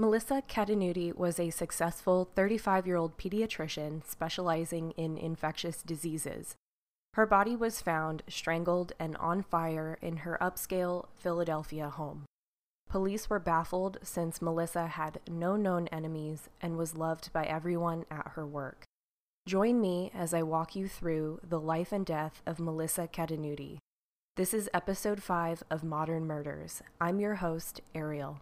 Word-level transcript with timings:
Melissa 0.00 0.42
Ketunuti 0.48 1.12
was 1.12 1.40
a 1.40 1.50
successful 1.50 2.30
35 2.36 2.86
year 2.86 2.94
old 2.94 3.18
pediatrician 3.18 4.06
specializing 4.06 4.92
in 4.92 5.18
infectious 5.18 5.82
diseases. 5.82 6.54
Her 7.14 7.26
body 7.26 7.56
was 7.56 7.82
found 7.82 8.22
strangled 8.28 8.92
and 9.00 9.16
on 9.16 9.42
fire 9.42 9.98
in 10.00 10.18
her 10.18 10.38
upscale 10.40 11.06
Philadelphia 11.16 11.88
home. 11.88 12.26
Police 12.88 13.28
were 13.28 13.40
baffled 13.40 13.98
since 14.04 14.40
Melissa 14.40 14.86
had 14.86 15.18
no 15.28 15.56
known 15.56 15.88
enemies 15.88 16.48
and 16.62 16.76
was 16.76 16.96
loved 16.96 17.32
by 17.32 17.44
everyone 17.46 18.04
at 18.08 18.34
her 18.36 18.46
work. 18.46 18.84
Join 19.48 19.80
me 19.80 20.12
as 20.14 20.32
I 20.32 20.44
walk 20.44 20.76
you 20.76 20.86
through 20.86 21.40
the 21.42 21.58
life 21.58 21.90
and 21.90 22.06
death 22.06 22.40
of 22.46 22.60
Melissa 22.60 23.08
Ketunuti. 23.08 23.78
This 24.36 24.54
is 24.54 24.70
episode 24.72 25.24
5 25.24 25.64
of 25.72 25.82
Modern 25.82 26.24
Murders. 26.24 26.84
I'm 27.00 27.18
your 27.18 27.34
host, 27.34 27.80
Ariel. 27.96 28.38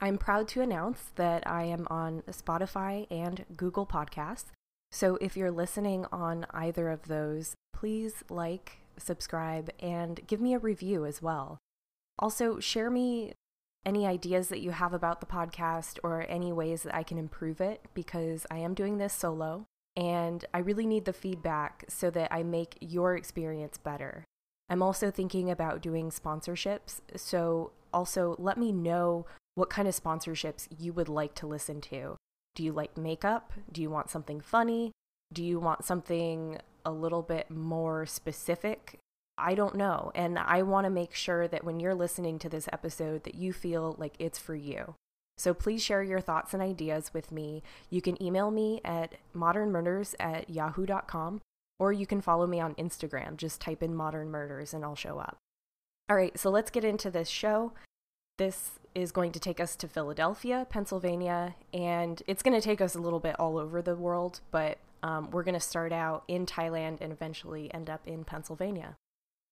I'm 0.00 0.18
proud 0.18 0.48
to 0.48 0.60
announce 0.60 1.10
that 1.16 1.46
I 1.46 1.64
am 1.64 1.86
on 1.88 2.22
Spotify 2.30 3.06
and 3.10 3.44
Google 3.56 3.86
Podcasts. 3.86 4.46
So 4.90 5.16
if 5.20 5.36
you're 5.36 5.50
listening 5.50 6.06
on 6.12 6.46
either 6.50 6.90
of 6.90 7.08
those, 7.08 7.54
please 7.72 8.22
like, 8.28 8.78
subscribe, 8.96 9.70
and 9.80 10.20
give 10.26 10.40
me 10.40 10.54
a 10.54 10.58
review 10.58 11.04
as 11.04 11.22
well. 11.22 11.58
Also, 12.18 12.60
share 12.60 12.90
me 12.90 13.32
any 13.84 14.06
ideas 14.06 14.48
that 14.48 14.60
you 14.60 14.70
have 14.70 14.94
about 14.94 15.20
the 15.20 15.26
podcast 15.26 15.98
or 16.02 16.24
any 16.28 16.52
ways 16.52 16.82
that 16.82 16.94
I 16.94 17.02
can 17.02 17.18
improve 17.18 17.60
it 17.60 17.84
because 17.92 18.46
I 18.50 18.58
am 18.58 18.74
doing 18.74 18.98
this 18.98 19.12
solo 19.12 19.66
and 19.96 20.44
I 20.52 20.58
really 20.58 20.86
need 20.86 21.04
the 21.04 21.12
feedback 21.12 21.84
so 21.88 22.10
that 22.10 22.32
I 22.32 22.42
make 22.42 22.78
your 22.80 23.16
experience 23.16 23.78
better. 23.78 24.24
I'm 24.68 24.82
also 24.82 25.10
thinking 25.10 25.50
about 25.50 25.82
doing 25.82 26.10
sponsorships, 26.10 27.00
so 27.14 27.72
also 27.92 28.34
let 28.38 28.56
me 28.56 28.72
know 28.72 29.26
what 29.54 29.70
kind 29.70 29.88
of 29.88 29.94
sponsorships 29.94 30.68
you 30.78 30.92
would 30.92 31.08
like 31.08 31.34
to 31.36 31.46
listen 31.46 31.80
to. 31.82 32.16
Do 32.54 32.62
you 32.62 32.72
like 32.72 32.96
makeup? 32.96 33.52
Do 33.70 33.82
you 33.82 33.90
want 33.90 34.10
something 34.10 34.40
funny? 34.40 34.92
Do 35.32 35.42
you 35.42 35.58
want 35.58 35.84
something 35.84 36.58
a 36.84 36.92
little 36.92 37.22
bit 37.22 37.50
more 37.50 38.06
specific? 38.06 38.98
I 39.36 39.54
don't 39.54 39.74
know. 39.74 40.12
And 40.14 40.38
I 40.38 40.62
want 40.62 40.84
to 40.84 40.90
make 40.90 41.14
sure 41.14 41.48
that 41.48 41.64
when 41.64 41.80
you're 41.80 41.94
listening 41.94 42.38
to 42.40 42.48
this 42.48 42.68
episode 42.72 43.24
that 43.24 43.34
you 43.34 43.52
feel 43.52 43.96
like 43.98 44.14
it's 44.18 44.38
for 44.38 44.54
you. 44.54 44.94
So 45.36 45.52
please 45.52 45.82
share 45.82 46.02
your 46.02 46.20
thoughts 46.20 46.54
and 46.54 46.62
ideas 46.62 47.12
with 47.12 47.32
me. 47.32 47.62
You 47.90 48.00
can 48.00 48.22
email 48.22 48.52
me 48.52 48.80
at 48.84 49.16
modernmurders 49.34 50.14
at 50.20 50.48
yahoo.com 50.48 51.40
or 51.80 51.92
you 51.92 52.06
can 52.06 52.20
follow 52.20 52.46
me 52.46 52.60
on 52.60 52.76
Instagram. 52.76 53.36
Just 53.36 53.60
type 53.60 53.82
in 53.82 53.96
modern 53.96 54.30
murders 54.30 54.72
and 54.72 54.84
I'll 54.84 54.94
show 54.94 55.18
up. 55.18 55.38
All 56.08 56.16
right, 56.16 56.38
so 56.38 56.50
let's 56.50 56.70
get 56.70 56.84
into 56.84 57.10
this 57.10 57.28
show. 57.28 57.72
This 58.36 58.80
is 58.94 59.12
going 59.12 59.32
to 59.32 59.40
take 59.40 59.60
us 59.60 59.76
to 59.76 59.88
Philadelphia, 59.88 60.66
Pennsylvania, 60.68 61.54
and 61.72 62.20
it's 62.26 62.42
going 62.42 62.58
to 62.58 62.64
take 62.64 62.80
us 62.80 62.94
a 62.94 63.00
little 63.00 63.20
bit 63.20 63.38
all 63.38 63.58
over 63.58 63.80
the 63.80 63.94
world, 63.94 64.40
but 64.50 64.78
um, 65.04 65.30
we're 65.30 65.44
going 65.44 65.54
to 65.54 65.60
start 65.60 65.92
out 65.92 66.24
in 66.26 66.46
Thailand 66.46 66.98
and 67.00 67.12
eventually 67.12 67.72
end 67.72 67.88
up 67.88 68.06
in 68.06 68.24
Pennsylvania. 68.24 68.96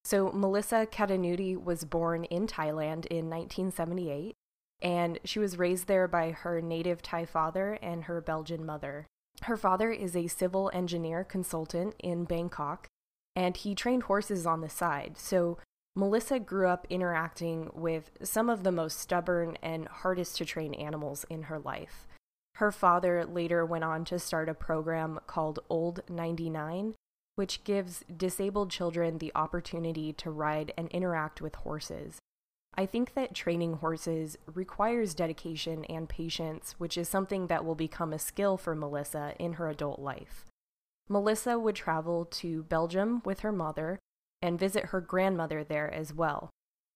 So, 0.05 0.33
Melissa 0.33 0.87
Ketunuti 0.91 1.63
was 1.63 1.85
born 1.85 2.25
in 2.25 2.49
Thailand 2.49 3.07
in 3.07 3.31
1978, 3.31 4.35
and 4.81 5.21
she 5.25 5.39
was 5.39 5.59
raised 5.59 5.87
there 5.87 6.09
by 6.09 6.33
her 6.33 6.61
native 6.61 7.03
Thai 7.03 7.25
father 7.25 7.79
and 7.81 8.05
her 8.05 8.21
Belgian 8.21 8.67
mother. 8.67 9.07
Her 9.43 9.57
father 9.57 9.93
is 9.93 10.17
a 10.17 10.27
civil 10.27 10.73
engineer 10.75 11.23
consultant 11.23 11.95
in 12.01 12.25
Bangkok, 12.25 12.89
and 13.37 13.57
he 13.57 13.77
trained 13.77 14.05
horses 14.05 14.45
on 14.45 14.61
the 14.61 14.69
side. 14.69 15.17
So, 15.19 15.59
Melissa 15.95 16.39
grew 16.39 16.69
up 16.69 16.87
interacting 16.89 17.71
with 17.75 18.11
some 18.23 18.49
of 18.49 18.63
the 18.63 18.73
most 18.73 18.99
stubborn 18.99 19.59
and 19.63 19.87
hardest 19.89 20.37
to 20.39 20.45
train 20.45 20.73
animals 20.75 21.27
in 21.29 21.45
her 21.45 21.59
life. 21.59 22.09
Her 22.57 22.73
father 22.73 23.27
later 23.27 23.65
went 23.67 23.85
on 23.85 24.05
to 24.07 24.19
start 24.19 24.49
a 24.49 24.55
program 24.55 25.21
called 25.27 25.59
Old 25.69 26.01
99, 26.09 26.95
which 27.35 27.65
gives 27.65 28.05
disabled 28.15 28.71
children 28.71 29.19
the 29.19 29.33
opportunity 29.35 30.13
to 30.15 30.31
ride 30.31 30.73
and 30.79 30.89
interact 30.89 31.43
with 31.43 31.57
horses. 31.57 32.19
I 32.75 32.87
think 32.87 33.13
that 33.13 33.35
training 33.35 33.75
horses 33.75 34.39
requires 34.47 35.15
dedication 35.15 35.85
and 35.87 36.09
patience, 36.09 36.75
which 36.79 36.97
is 36.97 37.07
something 37.07 37.49
that 37.49 37.67
will 37.67 37.75
become 37.75 38.15
a 38.15 38.19
skill 38.19 38.57
for 38.57 38.75
Melissa 38.75 39.35
in 39.39 39.55
her 39.55 39.69
adult 39.69 39.99
life. 39.99 40.47
Melissa 41.09 41.59
would 41.59 41.75
travel 41.75 42.25
to 42.25 42.63
Belgium 42.63 43.21
with 43.27 43.41
her 43.41 43.53
mother 43.53 43.99
and 44.43 44.59
visit 44.59 44.87
her 44.87 45.01
grandmother 45.01 45.65
there 45.65 45.93
as 45.93 46.13
well. 46.13 46.51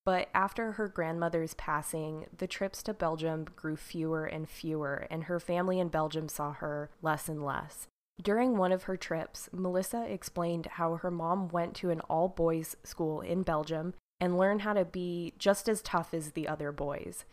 But 0.05 0.29
after 0.35 0.73
her 0.73 0.89
grandmother's 0.89 1.55
passing, 1.55 2.27
the 2.37 2.47
trips 2.47 2.83
to 2.85 2.95
Belgium 2.95 3.47
grew 3.57 3.77
fewer 3.77 4.25
and 4.25 4.49
fewer, 4.49 5.07
and 5.11 5.25
her 5.25 5.41
family 5.41 5.81
in 5.81 5.89
Belgium 5.89 6.29
saw 6.29 6.53
her 6.53 6.91
less 7.03 7.29
and 7.29 7.45
less. 7.45 7.89
During 8.23 8.57
one 8.57 8.73
of 8.73 8.85
her 8.85 8.97
trips, 8.97 9.49
Melissa 9.53 10.05
explained 10.05 10.67
how 10.73 10.95
her 10.97 11.11
mom 11.11 11.49
went 11.49 11.75
to 11.77 11.91
an 11.91 12.01
all 12.03 12.29
boys 12.29 12.77
school 12.83 13.21
in 13.21 13.43
Belgium 13.43 13.95
and 14.21 14.39
learned 14.39 14.63
how 14.63 14.73
to 14.73 14.85
be 14.85 15.35
just 15.39 15.69
as 15.69 15.83
tough 15.83 16.15
as 16.15 16.31
the 16.31 16.49
other 16.49 16.73
boys. 16.73 17.25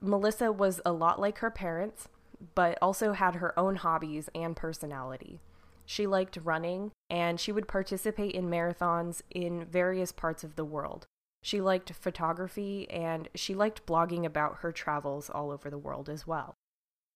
Melissa 0.00 0.50
was 0.50 0.80
a 0.84 0.92
lot 0.92 1.20
like 1.20 1.38
her 1.38 1.50
parents, 1.50 2.08
but 2.54 2.78
also 2.80 3.12
had 3.12 3.36
her 3.36 3.56
own 3.58 3.76
hobbies 3.76 4.28
and 4.34 4.56
personality. 4.56 5.40
She 5.88 6.06
liked 6.06 6.36
running, 6.44 6.92
and 7.08 7.40
she 7.40 7.50
would 7.50 7.66
participate 7.66 8.34
in 8.34 8.50
marathons 8.50 9.22
in 9.30 9.64
various 9.64 10.12
parts 10.12 10.44
of 10.44 10.54
the 10.54 10.64
world. 10.64 11.06
She 11.42 11.62
liked 11.62 11.94
photography, 11.94 12.88
and 12.90 13.26
she 13.34 13.54
liked 13.54 13.86
blogging 13.86 14.26
about 14.26 14.58
her 14.58 14.70
travels 14.70 15.30
all 15.30 15.50
over 15.50 15.70
the 15.70 15.78
world 15.78 16.10
as 16.10 16.26
well. 16.26 16.56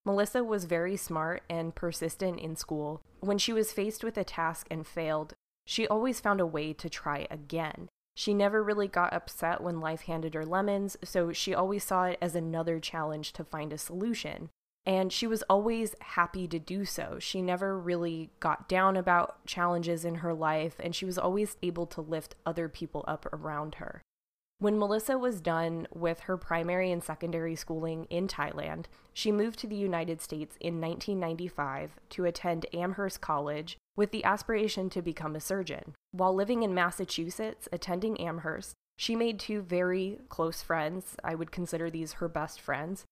Melissa 0.07 0.43
was 0.43 0.65
very 0.65 0.97
smart 0.97 1.43
and 1.51 1.75
persistent 1.75 2.41
in 2.41 2.57
school. 2.57 3.03
When 3.21 3.37
she 3.37 3.53
was 3.53 3.75
faced 3.75 4.03
with 4.03 4.17
a 4.17 4.25
task 4.25 4.67
and 4.71 4.87
failed, 4.87 5.35
she 5.67 5.87
always 5.87 6.19
found 6.19 6.41
a 6.41 6.47
way 6.47 6.73
to 6.73 6.89
try 6.89 7.27
again. 7.31 7.91
She 8.17 8.33
never 8.33 8.63
really 8.63 8.89
got 8.89 9.13
upset 9.13 9.63
when 9.63 9.81
life 9.81 10.03
handed 10.03 10.33
her 10.33 10.47
lemons, 10.47 10.97
so 11.05 11.31
she 11.31 11.55
always 11.55 11.85
saw 11.85 12.05
it 12.05 12.19
as 12.23 12.35
another 12.35 12.81
challenge 12.81 13.35
to 13.35 13.45
find 13.45 13.71
a 13.71 13.77
solution. 13.77 14.49
And 14.85 15.13
she 15.13 15.27
was 15.27 15.43
always 15.45 15.95
happy 16.01 16.49
to 16.49 16.59
do 16.59 16.85
so. 16.85 17.19
She 17.21 17.41
never 17.41 17.79
really 17.79 18.31
got 18.41 18.69
down 18.69 18.97
about 18.97 19.47
challenges 19.47 20.05
in 20.05 20.17
her 20.17 20.35
life, 20.35 20.75
and 20.81 20.95
she 20.95 21.05
was 21.05 21.19
always 21.19 21.57
able 21.63 21.87
to 21.87 22.01
lift 22.01 22.35
other 22.45 22.69
people 22.69 23.05
up 23.07 23.27
around 23.33 23.77
her. 23.77 24.03
When 24.59 24.79
Melissa 24.79 25.19
was 25.19 25.41
done 25.41 25.89
with 25.93 26.21
her 26.21 26.37
primary 26.37 26.93
and 26.93 27.03
secondary 27.03 27.57
schooling 27.57 28.05
in 28.11 28.29
Thailand, 28.29 28.85
she 29.13 29.33
moved 29.33 29.59
to 29.59 29.67
the 29.67 29.75
United 29.75 30.21
States 30.21 30.57
in 30.61 30.81
1995 30.81 31.97
to 32.11 32.25
attend 32.25 32.67
Amherst 32.73 33.21
College 33.21 33.77
with 33.97 34.13
the 34.13 34.23
aspiration 34.25 34.89
to 34.91 35.03
become 35.03 35.35
a 35.35 35.41
surgeon. 35.41 35.95
While 36.13 36.33
living 36.33 36.63
in 36.63 36.75
Massachusetts, 36.75 37.69
attending 37.73 38.21
Amherst, 38.21 38.75
she 38.97 39.17
made 39.17 39.41
two 39.41 39.63
very 39.63 40.19
close 40.29 40.63
friends. 40.63 41.17
I 41.25 41.35
would 41.35 41.51
consider 41.51 41.91
these 41.91 42.15
her 42.15 42.29
best 42.29 42.61
friends. 42.61 43.05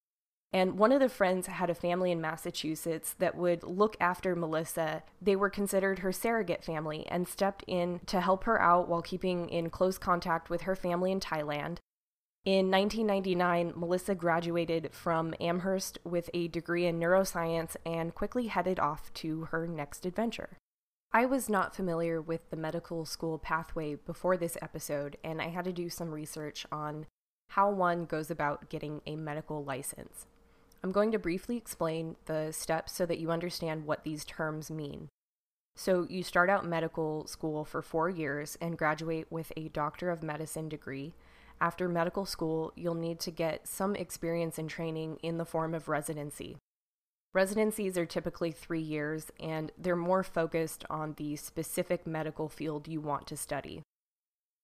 And 0.52 0.78
one 0.78 0.90
of 0.90 0.98
the 0.98 1.08
friends 1.08 1.46
had 1.46 1.70
a 1.70 1.74
family 1.74 2.10
in 2.10 2.20
Massachusetts 2.20 3.14
that 3.18 3.36
would 3.36 3.62
look 3.62 3.96
after 4.00 4.34
Melissa. 4.34 5.04
They 5.22 5.36
were 5.36 5.50
considered 5.50 6.00
her 6.00 6.10
surrogate 6.10 6.64
family 6.64 7.06
and 7.06 7.28
stepped 7.28 7.64
in 7.68 8.00
to 8.06 8.20
help 8.20 8.44
her 8.44 8.60
out 8.60 8.88
while 8.88 9.02
keeping 9.02 9.48
in 9.48 9.70
close 9.70 9.96
contact 9.96 10.50
with 10.50 10.62
her 10.62 10.74
family 10.74 11.12
in 11.12 11.20
Thailand. 11.20 11.78
In 12.44 12.70
1999, 12.70 13.74
Melissa 13.76 14.14
graduated 14.14 14.88
from 14.92 15.34
Amherst 15.40 15.98
with 16.04 16.30
a 16.32 16.48
degree 16.48 16.86
in 16.86 16.98
neuroscience 16.98 17.76
and 17.84 18.14
quickly 18.14 18.48
headed 18.48 18.80
off 18.80 19.12
to 19.14 19.42
her 19.50 19.68
next 19.68 20.04
adventure. 20.06 20.56
I 21.12 21.26
was 21.26 21.48
not 21.48 21.76
familiar 21.76 22.20
with 22.20 22.50
the 22.50 22.56
medical 22.56 23.04
school 23.04 23.38
pathway 23.38 23.96
before 23.96 24.36
this 24.36 24.56
episode, 24.62 25.16
and 25.22 25.42
I 25.42 25.48
had 25.48 25.64
to 25.66 25.72
do 25.72 25.90
some 25.90 26.10
research 26.10 26.64
on 26.72 27.06
how 27.50 27.70
one 27.70 28.04
goes 28.04 28.30
about 28.30 28.70
getting 28.70 29.02
a 29.06 29.16
medical 29.16 29.62
license. 29.62 30.26
I'm 30.82 30.92
going 30.92 31.12
to 31.12 31.18
briefly 31.18 31.56
explain 31.56 32.16
the 32.24 32.52
steps 32.52 32.92
so 32.92 33.04
that 33.06 33.18
you 33.18 33.30
understand 33.30 33.84
what 33.84 34.04
these 34.04 34.24
terms 34.24 34.70
mean. 34.70 35.08
So, 35.76 36.06
you 36.10 36.22
start 36.22 36.50
out 36.50 36.66
medical 36.66 37.26
school 37.26 37.64
for 37.64 37.80
four 37.80 38.10
years 38.10 38.58
and 38.60 38.76
graduate 38.76 39.26
with 39.30 39.52
a 39.56 39.68
Doctor 39.68 40.10
of 40.10 40.22
Medicine 40.22 40.68
degree. 40.68 41.14
After 41.60 41.88
medical 41.88 42.24
school, 42.24 42.72
you'll 42.74 42.94
need 42.94 43.20
to 43.20 43.30
get 43.30 43.68
some 43.68 43.94
experience 43.94 44.58
and 44.58 44.68
training 44.68 45.18
in 45.22 45.38
the 45.38 45.44
form 45.44 45.74
of 45.74 45.88
residency. 45.88 46.56
Residencies 47.32 47.96
are 47.96 48.06
typically 48.06 48.50
three 48.50 48.80
years 48.80 49.30
and 49.38 49.70
they're 49.78 49.94
more 49.94 50.24
focused 50.24 50.84
on 50.90 51.14
the 51.16 51.36
specific 51.36 52.06
medical 52.06 52.48
field 52.48 52.88
you 52.88 53.00
want 53.00 53.26
to 53.28 53.36
study. 53.36 53.82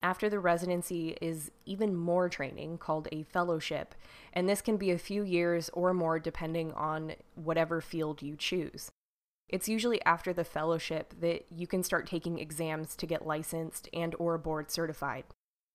After 0.07 0.31
the 0.31 0.39
residency 0.39 1.17
is 1.21 1.51
even 1.65 1.97
more 1.97 2.29
training 2.29 2.79
called 2.79 3.09
a 3.11 3.25
fellowship, 3.25 3.93
and 4.33 4.49
this 4.49 4.61
can 4.63 4.77
be 4.77 4.93
a 4.93 4.99
few 4.99 5.25
years 5.25 5.69
or 5.73 5.93
more 5.93 6.21
depending 6.21 6.73
on 6.75 7.15
whatever 7.35 7.81
field 7.81 8.23
you 8.23 8.37
choose. 8.37 8.89
It's 9.49 9.69
usually 9.69 10.01
after 10.05 10.33
the 10.33 10.45
fellowship 10.45 11.13
that 11.19 11.47
you 11.51 11.67
can 11.67 11.83
start 11.83 12.07
taking 12.07 12.39
exams 12.39 12.95
to 12.95 13.05
get 13.05 13.27
licensed 13.27 13.89
and 13.93 14.15
or 14.21 14.39
board 14.39 14.71
certified. 14.71 15.25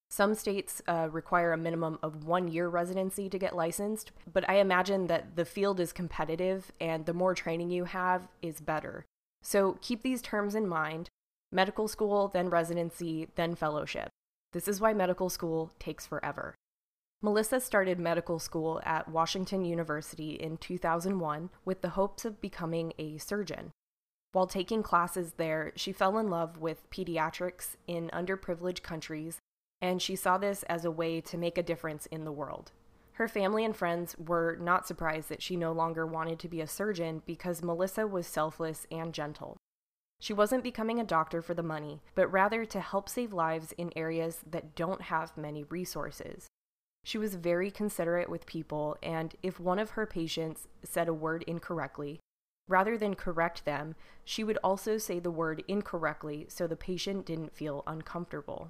Some 0.09 0.33
states 0.35 0.81
uh, 0.87 1.09
require 1.11 1.51
a 1.51 1.57
minimum 1.57 1.99
of 2.01 2.23
one 2.23 2.47
year 2.47 2.69
residency 2.69 3.27
to 3.27 3.37
get 3.37 3.53
licensed, 3.53 4.13
but 4.31 4.49
I 4.49 4.59
imagine 4.59 5.07
that 5.07 5.35
the 5.35 5.43
field 5.43 5.77
is 5.81 5.91
competitive 5.91 6.71
and 6.79 7.05
the 7.05 7.13
more 7.13 7.35
training 7.35 7.69
you 7.69 7.83
have 7.83 8.29
is 8.41 8.61
better. 8.61 9.03
So 9.43 9.77
keep 9.81 10.03
these 10.03 10.21
terms 10.21 10.55
in 10.55 10.69
mind 10.69 11.09
medical 11.51 11.89
school, 11.89 12.29
then 12.29 12.49
residency, 12.49 13.27
then 13.35 13.55
fellowship. 13.55 14.09
This 14.53 14.67
is 14.67 14.81
why 14.81 14.93
medical 14.93 15.29
school 15.29 15.71
takes 15.79 16.05
forever. 16.05 16.55
Melissa 17.21 17.59
started 17.59 17.99
medical 17.99 18.39
school 18.39 18.81
at 18.83 19.07
Washington 19.07 19.63
University 19.63 20.31
in 20.31 20.57
2001 20.57 21.49
with 21.63 21.81
the 21.81 21.89
hopes 21.89 22.25
of 22.25 22.41
becoming 22.41 22.93
a 22.97 23.17
surgeon. 23.17 23.71
While 24.33 24.47
taking 24.47 24.81
classes 24.81 25.33
there, 25.33 25.71
she 25.75 25.91
fell 25.91 26.17
in 26.17 26.29
love 26.29 26.57
with 26.57 26.89
pediatrics 26.89 27.75
in 27.85 28.09
underprivileged 28.13 28.81
countries, 28.81 29.39
and 29.81 30.01
she 30.01 30.15
saw 30.15 30.37
this 30.37 30.63
as 30.63 30.83
a 30.83 30.91
way 30.91 31.21
to 31.21 31.37
make 31.37 31.57
a 31.57 31.63
difference 31.63 32.05
in 32.07 32.25
the 32.25 32.31
world. 32.31 32.71
Her 33.13 33.27
family 33.27 33.63
and 33.63 33.75
friends 33.75 34.15
were 34.17 34.57
not 34.59 34.87
surprised 34.87 35.29
that 35.29 35.43
she 35.43 35.55
no 35.55 35.73
longer 35.73 36.07
wanted 36.07 36.39
to 36.39 36.47
be 36.47 36.61
a 36.61 36.67
surgeon 36.67 37.21
because 37.25 37.61
Melissa 37.61 38.07
was 38.07 38.25
selfless 38.25 38.87
and 38.89 39.13
gentle. 39.13 39.57
She 40.21 40.33
wasn't 40.33 40.63
becoming 40.63 40.99
a 40.99 41.03
doctor 41.03 41.41
for 41.41 41.55
the 41.55 41.63
money, 41.63 41.99
but 42.13 42.31
rather 42.31 42.63
to 42.63 42.79
help 42.79 43.09
save 43.09 43.33
lives 43.33 43.73
in 43.75 43.91
areas 43.95 44.41
that 44.47 44.75
don't 44.75 45.01
have 45.01 45.35
many 45.35 45.63
resources. 45.63 46.47
She 47.03 47.17
was 47.17 47.33
very 47.33 47.71
considerate 47.71 48.29
with 48.29 48.45
people, 48.45 48.95
and 49.01 49.35
if 49.41 49.59
one 49.59 49.79
of 49.79 49.91
her 49.91 50.05
patients 50.05 50.67
said 50.83 51.07
a 51.07 51.13
word 51.13 51.43
incorrectly, 51.47 52.19
rather 52.67 52.99
than 52.99 53.15
correct 53.15 53.65
them, 53.65 53.95
she 54.23 54.43
would 54.43 54.59
also 54.63 54.99
say 54.99 55.17
the 55.17 55.31
word 55.31 55.63
incorrectly 55.67 56.45
so 56.49 56.67
the 56.67 56.75
patient 56.75 57.25
didn't 57.25 57.55
feel 57.55 57.81
uncomfortable. 57.87 58.69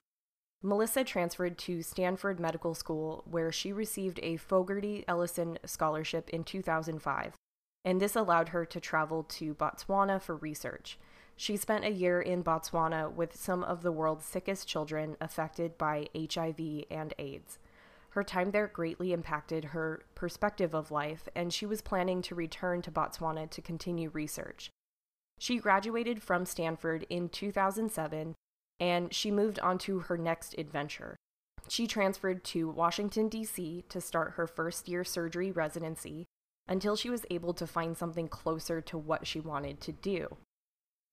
Melissa 0.63 1.03
transferred 1.03 1.57
to 1.57 1.81
Stanford 1.81 2.39
Medical 2.39 2.73
School, 2.73 3.25
where 3.29 3.51
she 3.51 3.73
received 3.73 4.21
a 4.23 4.37
Fogarty 4.37 5.03
Ellison 5.05 5.59
Scholarship 5.65 6.29
in 6.29 6.45
2005, 6.45 7.33
and 7.83 7.99
this 7.99 8.15
allowed 8.15 8.49
her 8.49 8.63
to 8.63 8.79
travel 8.79 9.23
to 9.23 9.53
Botswana 9.53 10.21
for 10.21 10.37
research. 10.37 10.97
She 11.41 11.57
spent 11.57 11.85
a 11.85 11.89
year 11.89 12.21
in 12.21 12.43
Botswana 12.43 13.11
with 13.11 13.35
some 13.35 13.63
of 13.63 13.81
the 13.81 13.91
world's 13.91 14.25
sickest 14.25 14.67
children 14.67 15.17
affected 15.19 15.75
by 15.75 16.07
HIV 16.15 16.83
and 16.91 17.15
AIDS. 17.17 17.57
Her 18.09 18.23
time 18.23 18.51
there 18.51 18.67
greatly 18.67 19.11
impacted 19.11 19.65
her 19.73 20.03
perspective 20.13 20.75
of 20.75 20.91
life, 20.91 21.27
and 21.33 21.51
she 21.51 21.65
was 21.65 21.81
planning 21.81 22.21
to 22.21 22.35
return 22.35 22.83
to 22.83 22.91
Botswana 22.91 23.49
to 23.49 23.59
continue 23.59 24.11
research. 24.11 24.69
She 25.39 25.57
graduated 25.57 26.21
from 26.21 26.45
Stanford 26.45 27.07
in 27.09 27.27
2007 27.27 28.35
and 28.79 29.11
she 29.11 29.31
moved 29.31 29.57
on 29.61 29.79
to 29.79 30.01
her 30.01 30.19
next 30.19 30.53
adventure. 30.59 31.15
She 31.67 31.87
transferred 31.87 32.43
to 32.43 32.69
Washington, 32.69 33.29
D.C. 33.29 33.85
to 33.89 33.99
start 33.99 34.33
her 34.33 34.45
first 34.45 34.87
year 34.87 35.03
surgery 35.03 35.51
residency 35.51 36.27
until 36.67 36.95
she 36.95 37.09
was 37.09 37.25
able 37.31 37.55
to 37.55 37.65
find 37.65 37.97
something 37.97 38.27
closer 38.27 38.79
to 38.81 38.97
what 38.99 39.25
she 39.25 39.39
wanted 39.39 39.81
to 39.81 39.91
do. 39.91 40.37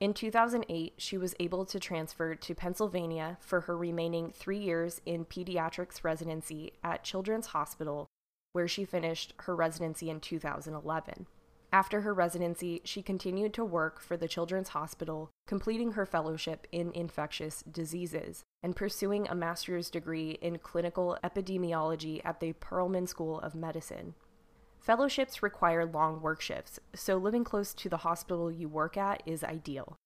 In 0.00 0.14
2008, 0.14 0.94
she 0.96 1.18
was 1.18 1.34
able 1.40 1.64
to 1.64 1.80
transfer 1.80 2.36
to 2.36 2.54
Pennsylvania 2.54 3.36
for 3.40 3.62
her 3.62 3.76
remaining 3.76 4.30
three 4.30 4.58
years 4.58 5.00
in 5.04 5.24
pediatrics 5.24 6.04
residency 6.04 6.74
at 6.84 7.02
Children's 7.02 7.48
Hospital, 7.48 8.06
where 8.52 8.68
she 8.68 8.84
finished 8.84 9.34
her 9.38 9.56
residency 9.56 10.08
in 10.08 10.20
2011. 10.20 11.26
After 11.72 12.02
her 12.02 12.14
residency, 12.14 12.80
she 12.84 13.02
continued 13.02 13.52
to 13.54 13.64
work 13.64 14.00
for 14.00 14.16
the 14.16 14.28
Children's 14.28 14.68
Hospital, 14.68 15.30
completing 15.48 15.92
her 15.92 16.06
fellowship 16.06 16.68
in 16.70 16.92
infectious 16.92 17.62
diseases 17.62 18.44
and 18.62 18.76
pursuing 18.76 19.26
a 19.26 19.34
master's 19.34 19.90
degree 19.90 20.38
in 20.40 20.58
clinical 20.58 21.18
epidemiology 21.24 22.22
at 22.24 22.38
the 22.38 22.52
Perelman 22.52 23.08
School 23.08 23.40
of 23.40 23.56
Medicine. 23.56 24.14
Fellowships 24.80 25.42
require 25.42 25.84
long 25.84 26.20
work 26.20 26.40
shifts, 26.40 26.78
so 26.94 27.16
living 27.16 27.44
close 27.44 27.74
to 27.74 27.88
the 27.88 27.98
hospital 27.98 28.50
you 28.50 28.68
work 28.68 28.96
at 28.96 29.22
is 29.26 29.44
ideal. 29.44 29.96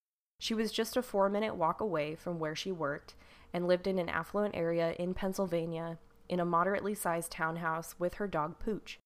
She 0.40 0.54
was 0.54 0.72
just 0.72 0.96
a 0.96 1.02
four 1.02 1.28
minute 1.28 1.54
walk 1.54 1.80
away 1.80 2.16
from 2.16 2.38
where 2.38 2.56
she 2.56 2.72
worked 2.72 3.14
and 3.52 3.69
lived 3.69 3.86
in 3.86 3.98
an 3.98 4.08
affluent 4.08 4.56
area 4.56 4.94
in 4.98 5.14
Pennsylvania 5.14 5.98
in 6.28 6.40
a 6.40 6.44
moderately 6.44 6.94
sized 6.94 7.30
townhouse 7.30 7.94
with 7.98 8.14
her 8.14 8.26
dog 8.26 8.58
Pooch. 8.58 8.98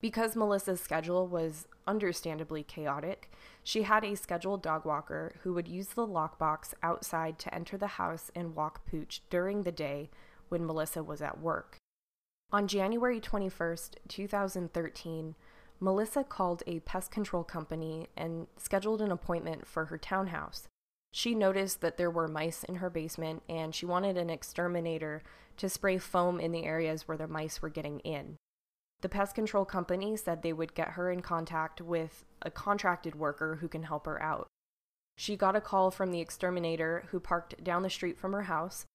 Because 0.00 0.34
Melissa's 0.34 0.80
schedule 0.80 1.26
was 1.26 1.68
understandably 1.86 2.62
chaotic, 2.62 3.30
she 3.62 3.82
had 3.82 4.02
a 4.02 4.16
scheduled 4.16 4.62
dog 4.62 4.86
walker 4.86 5.34
who 5.42 5.52
would 5.52 5.68
use 5.68 5.88
the 5.88 6.06
lockbox 6.06 6.72
outside 6.82 7.38
to 7.38 7.54
enter 7.54 7.76
the 7.76 7.86
house 7.86 8.30
and 8.34 8.56
walk 8.56 8.86
Pooch 8.86 9.20
during 9.28 9.62
the 9.62 9.72
day 9.72 10.08
when 10.48 10.66
Melissa 10.66 11.02
was 11.02 11.20
at 11.20 11.38
work. 11.38 11.79
On 12.52 12.66
January 12.66 13.20
21st, 13.20 13.90
2013, 14.08 15.36
Melissa 15.78 16.24
called 16.24 16.64
a 16.66 16.80
pest 16.80 17.12
control 17.12 17.44
company 17.44 18.08
and 18.16 18.48
scheduled 18.56 19.00
an 19.00 19.12
appointment 19.12 19.68
for 19.68 19.84
her 19.84 19.96
townhouse. 19.96 20.66
She 21.12 21.34
noticed 21.34 21.80
that 21.80 21.96
there 21.96 22.10
were 22.10 22.26
mice 22.26 22.64
in 22.64 22.76
her 22.76 22.90
basement 22.90 23.44
and 23.48 23.72
she 23.72 23.86
wanted 23.86 24.16
an 24.16 24.30
exterminator 24.30 25.22
to 25.58 25.68
spray 25.68 25.98
foam 25.98 26.40
in 26.40 26.50
the 26.50 26.64
areas 26.64 27.06
where 27.06 27.16
the 27.16 27.28
mice 27.28 27.62
were 27.62 27.68
getting 27.68 28.00
in. 28.00 28.36
The 29.00 29.08
pest 29.08 29.34
control 29.34 29.64
company 29.64 30.16
said 30.16 30.42
they 30.42 30.52
would 30.52 30.74
get 30.74 30.90
her 30.90 31.10
in 31.10 31.22
contact 31.22 31.80
with 31.80 32.24
a 32.42 32.50
contracted 32.50 33.14
worker 33.14 33.58
who 33.60 33.68
can 33.68 33.84
help 33.84 34.06
her 34.06 34.20
out. 34.20 34.48
She 35.16 35.36
got 35.36 35.56
a 35.56 35.60
call 35.60 35.90
from 35.90 36.10
the 36.10 36.20
exterminator 36.20 37.04
who 37.10 37.20
parked 37.20 37.62
down 37.62 37.82
the 37.82 37.90
street 37.90 38.18
from 38.18 38.32
her 38.32 38.42
house 38.42 38.86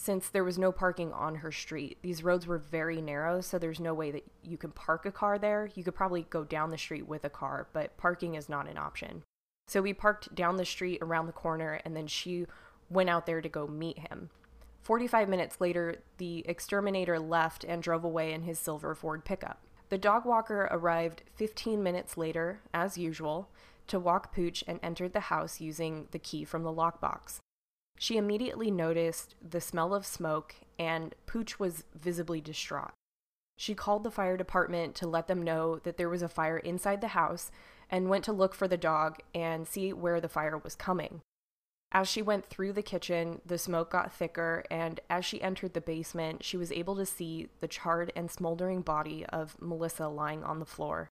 since 0.00 0.28
there 0.28 0.44
was 0.44 0.58
no 0.58 0.70
parking 0.70 1.12
on 1.12 1.34
her 1.34 1.50
street. 1.50 1.98
These 2.02 2.22
roads 2.22 2.46
were 2.46 2.58
very 2.58 3.02
narrow, 3.02 3.40
so 3.40 3.58
there's 3.58 3.80
no 3.80 3.92
way 3.92 4.12
that 4.12 4.24
you 4.44 4.56
can 4.56 4.70
park 4.70 5.04
a 5.04 5.10
car 5.10 5.40
there. 5.40 5.70
You 5.74 5.82
could 5.82 5.96
probably 5.96 6.22
go 6.30 6.44
down 6.44 6.70
the 6.70 6.78
street 6.78 7.08
with 7.08 7.24
a 7.24 7.28
car, 7.28 7.66
but 7.72 7.96
parking 7.96 8.36
is 8.36 8.48
not 8.48 8.68
an 8.68 8.78
option. 8.78 9.24
So 9.66 9.82
we 9.82 9.92
parked 9.92 10.36
down 10.36 10.56
the 10.56 10.64
street 10.64 11.00
around 11.02 11.26
the 11.26 11.32
corner, 11.32 11.80
and 11.84 11.96
then 11.96 12.06
she 12.06 12.46
went 12.88 13.10
out 13.10 13.26
there 13.26 13.40
to 13.40 13.48
go 13.48 13.66
meet 13.66 13.98
him. 13.98 14.30
45 14.82 15.28
minutes 15.28 15.60
later, 15.60 15.96
the 16.18 16.44
exterminator 16.48 17.18
left 17.18 17.64
and 17.64 17.82
drove 17.82 18.04
away 18.04 18.32
in 18.32 18.42
his 18.42 18.60
silver 18.60 18.94
Ford 18.94 19.24
pickup. 19.24 19.60
The 19.88 19.98
dog 19.98 20.24
walker 20.24 20.68
arrived 20.70 21.24
15 21.34 21.82
minutes 21.82 22.16
later, 22.16 22.60
as 22.72 22.96
usual, 22.96 23.48
to 23.88 23.98
walk 23.98 24.32
Pooch 24.32 24.62
and 24.68 24.78
entered 24.80 25.12
the 25.12 25.20
house 25.20 25.60
using 25.60 26.06
the 26.12 26.20
key 26.20 26.44
from 26.44 26.62
the 26.62 26.72
lockbox. 26.72 27.40
She 27.98 28.16
immediately 28.16 28.70
noticed 28.70 29.34
the 29.42 29.60
smell 29.60 29.92
of 29.92 30.06
smoke, 30.06 30.54
and 30.78 31.14
Pooch 31.26 31.58
was 31.58 31.84
visibly 31.94 32.40
distraught. 32.40 32.92
She 33.56 33.74
called 33.74 34.04
the 34.04 34.10
fire 34.10 34.36
department 34.36 34.94
to 34.96 35.08
let 35.08 35.26
them 35.26 35.42
know 35.42 35.80
that 35.80 35.96
there 35.96 36.08
was 36.08 36.22
a 36.22 36.28
fire 36.28 36.58
inside 36.58 37.00
the 37.00 37.08
house 37.08 37.50
and 37.90 38.08
went 38.08 38.24
to 38.24 38.32
look 38.32 38.54
for 38.54 38.68
the 38.68 38.76
dog 38.76 39.18
and 39.34 39.66
see 39.66 39.92
where 39.92 40.20
the 40.20 40.28
fire 40.28 40.56
was 40.56 40.76
coming. 40.76 41.22
As 41.90 42.06
she 42.06 42.22
went 42.22 42.46
through 42.46 42.74
the 42.74 42.82
kitchen, 42.82 43.40
the 43.44 43.58
smoke 43.58 43.90
got 43.90 44.12
thicker, 44.12 44.62
and 44.70 45.00
as 45.10 45.24
she 45.24 45.42
entered 45.42 45.74
the 45.74 45.80
basement, 45.80 46.44
she 46.44 46.56
was 46.56 46.70
able 46.70 46.94
to 46.96 47.06
see 47.06 47.48
the 47.60 47.66
charred 47.66 48.12
and 48.14 48.30
smoldering 48.30 48.82
body 48.82 49.26
of 49.26 49.56
Melissa 49.60 50.06
lying 50.06 50.44
on 50.44 50.60
the 50.60 50.66
floor. 50.66 51.08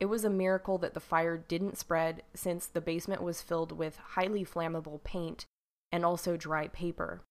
It 0.00 0.06
was 0.06 0.24
a 0.24 0.30
miracle 0.30 0.78
that 0.78 0.94
the 0.94 1.00
fire 1.00 1.36
didn't 1.36 1.78
spread 1.78 2.22
since 2.34 2.66
the 2.66 2.80
basement 2.80 3.22
was 3.22 3.42
filled 3.42 3.70
with 3.70 3.98
highly 3.98 4.44
flammable 4.44 5.04
paint 5.04 5.46
and 5.92 6.04
also 6.04 6.36
dry 6.36 6.68
paper. 6.68 7.22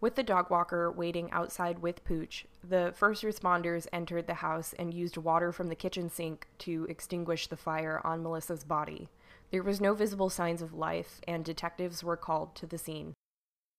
With 0.00 0.16
the 0.16 0.24
dog 0.24 0.50
walker 0.50 0.90
waiting 0.90 1.30
outside 1.30 1.78
with 1.78 2.04
Pooch, 2.04 2.46
the 2.68 2.92
first 2.96 3.22
responders 3.22 3.86
entered 3.92 4.26
the 4.26 4.34
house 4.34 4.74
and 4.76 4.92
used 4.92 5.16
water 5.16 5.52
from 5.52 5.68
the 5.68 5.76
kitchen 5.76 6.10
sink 6.10 6.48
to 6.58 6.86
extinguish 6.88 7.46
the 7.46 7.56
fire 7.56 8.00
on 8.02 8.22
Melissa's 8.22 8.64
body. 8.64 9.08
There 9.52 9.62
was 9.62 9.80
no 9.80 9.94
visible 9.94 10.28
signs 10.28 10.60
of 10.60 10.74
life, 10.74 11.20
and 11.28 11.44
detectives 11.44 12.02
were 12.02 12.16
called 12.16 12.56
to 12.56 12.66
the 12.66 12.78
scene. 12.78 13.14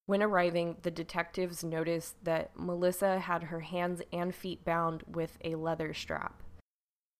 When 0.06 0.22
arriving, 0.22 0.76
the 0.80 0.90
detectives 0.90 1.62
noticed 1.62 2.24
that 2.24 2.52
Melissa 2.56 3.18
had 3.18 3.44
her 3.44 3.60
hands 3.60 4.00
and 4.12 4.34
feet 4.34 4.64
bound 4.64 5.02
with 5.06 5.36
a 5.44 5.56
leather 5.56 5.92
strap. 5.92 6.42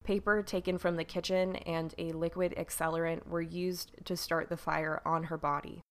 Paper 0.02 0.42
taken 0.42 0.78
from 0.78 0.96
the 0.96 1.04
kitchen 1.04 1.56
and 1.56 1.94
a 1.98 2.12
liquid 2.12 2.54
accelerant 2.56 3.26
were 3.26 3.40
used 3.40 3.92
to 4.04 4.16
start 4.16 4.50
the 4.50 4.56
fire 4.56 5.00
on 5.04 5.24
her 5.24 5.38
body. 5.38 5.82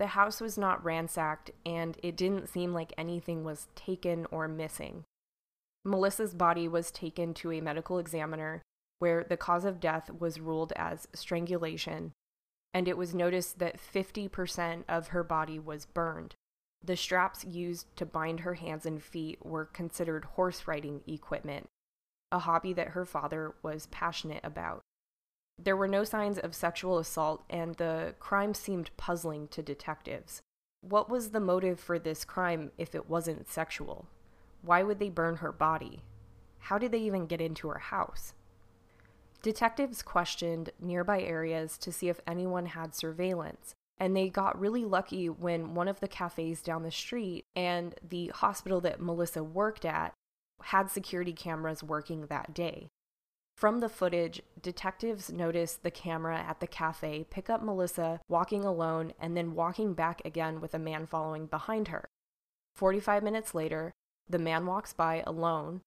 The 0.00 0.06
house 0.06 0.40
was 0.40 0.56
not 0.56 0.82
ransacked, 0.82 1.50
and 1.66 1.98
it 2.02 2.16
didn't 2.16 2.48
seem 2.48 2.72
like 2.72 2.94
anything 2.96 3.44
was 3.44 3.68
taken 3.74 4.26
or 4.30 4.48
missing. 4.48 5.04
Melissa's 5.84 6.32
body 6.32 6.66
was 6.66 6.90
taken 6.90 7.34
to 7.34 7.52
a 7.52 7.60
medical 7.60 7.98
examiner, 7.98 8.62
where 8.98 9.22
the 9.22 9.36
cause 9.36 9.66
of 9.66 9.78
death 9.78 10.10
was 10.10 10.40
ruled 10.40 10.72
as 10.74 11.06
strangulation, 11.12 12.12
and 12.72 12.88
it 12.88 12.96
was 12.96 13.14
noticed 13.14 13.58
that 13.58 13.78
50% 13.78 14.84
of 14.88 15.08
her 15.08 15.22
body 15.22 15.58
was 15.58 15.84
burned. 15.84 16.34
The 16.82 16.96
straps 16.96 17.44
used 17.44 17.94
to 17.96 18.06
bind 18.06 18.40
her 18.40 18.54
hands 18.54 18.86
and 18.86 19.02
feet 19.02 19.44
were 19.44 19.66
considered 19.66 20.24
horse 20.24 20.66
riding 20.66 21.02
equipment, 21.06 21.68
a 22.32 22.38
hobby 22.38 22.72
that 22.72 22.88
her 22.88 23.04
father 23.04 23.54
was 23.62 23.84
passionate 23.90 24.40
about. 24.44 24.80
There 25.62 25.76
were 25.76 25.88
no 25.88 26.04
signs 26.04 26.38
of 26.38 26.54
sexual 26.54 26.98
assault, 26.98 27.44
and 27.50 27.74
the 27.74 28.14
crime 28.18 28.54
seemed 28.54 28.96
puzzling 28.96 29.48
to 29.48 29.62
detectives. 29.62 30.40
What 30.80 31.10
was 31.10 31.30
the 31.30 31.40
motive 31.40 31.78
for 31.78 31.98
this 31.98 32.24
crime 32.24 32.72
if 32.78 32.94
it 32.94 33.10
wasn't 33.10 33.48
sexual? 33.48 34.06
Why 34.62 34.82
would 34.82 34.98
they 34.98 35.10
burn 35.10 35.36
her 35.36 35.52
body? 35.52 36.00
How 36.60 36.78
did 36.78 36.92
they 36.92 37.00
even 37.00 37.26
get 37.26 37.42
into 37.42 37.68
her 37.68 37.78
house? 37.78 38.32
Detectives 39.42 40.00
questioned 40.02 40.70
nearby 40.80 41.20
areas 41.20 41.76
to 41.78 41.92
see 41.92 42.08
if 42.08 42.20
anyone 42.26 42.66
had 42.66 42.94
surveillance, 42.94 43.74
and 43.98 44.16
they 44.16 44.30
got 44.30 44.58
really 44.58 44.86
lucky 44.86 45.28
when 45.28 45.74
one 45.74 45.88
of 45.88 46.00
the 46.00 46.08
cafes 46.08 46.62
down 46.62 46.84
the 46.84 46.90
street 46.90 47.44
and 47.54 47.94
the 48.06 48.28
hospital 48.28 48.80
that 48.80 49.00
Melissa 49.00 49.44
worked 49.44 49.84
at 49.84 50.14
had 50.62 50.90
security 50.90 51.34
cameras 51.34 51.82
working 51.82 52.26
that 52.26 52.54
day. 52.54 52.88
From 53.60 53.80
the 53.80 53.90
footage, 53.90 54.40
detectives 54.62 55.30
notice 55.30 55.74
the 55.74 55.90
camera 55.90 56.38
at 56.38 56.60
the 56.60 56.66
cafe 56.66 57.26
pick 57.28 57.50
up 57.50 57.62
Melissa 57.62 58.18
walking 58.26 58.64
alone 58.64 59.12
and 59.20 59.36
then 59.36 59.54
walking 59.54 59.92
back 59.92 60.22
again 60.24 60.62
with 60.62 60.72
a 60.72 60.78
man 60.78 61.06
following 61.06 61.44
behind 61.44 61.88
her. 61.88 62.08
45 62.74 63.22
minutes 63.22 63.54
later, 63.54 63.92
the 64.26 64.38
man 64.38 64.64
walks 64.64 64.94
by 64.94 65.22
alone, 65.26 65.82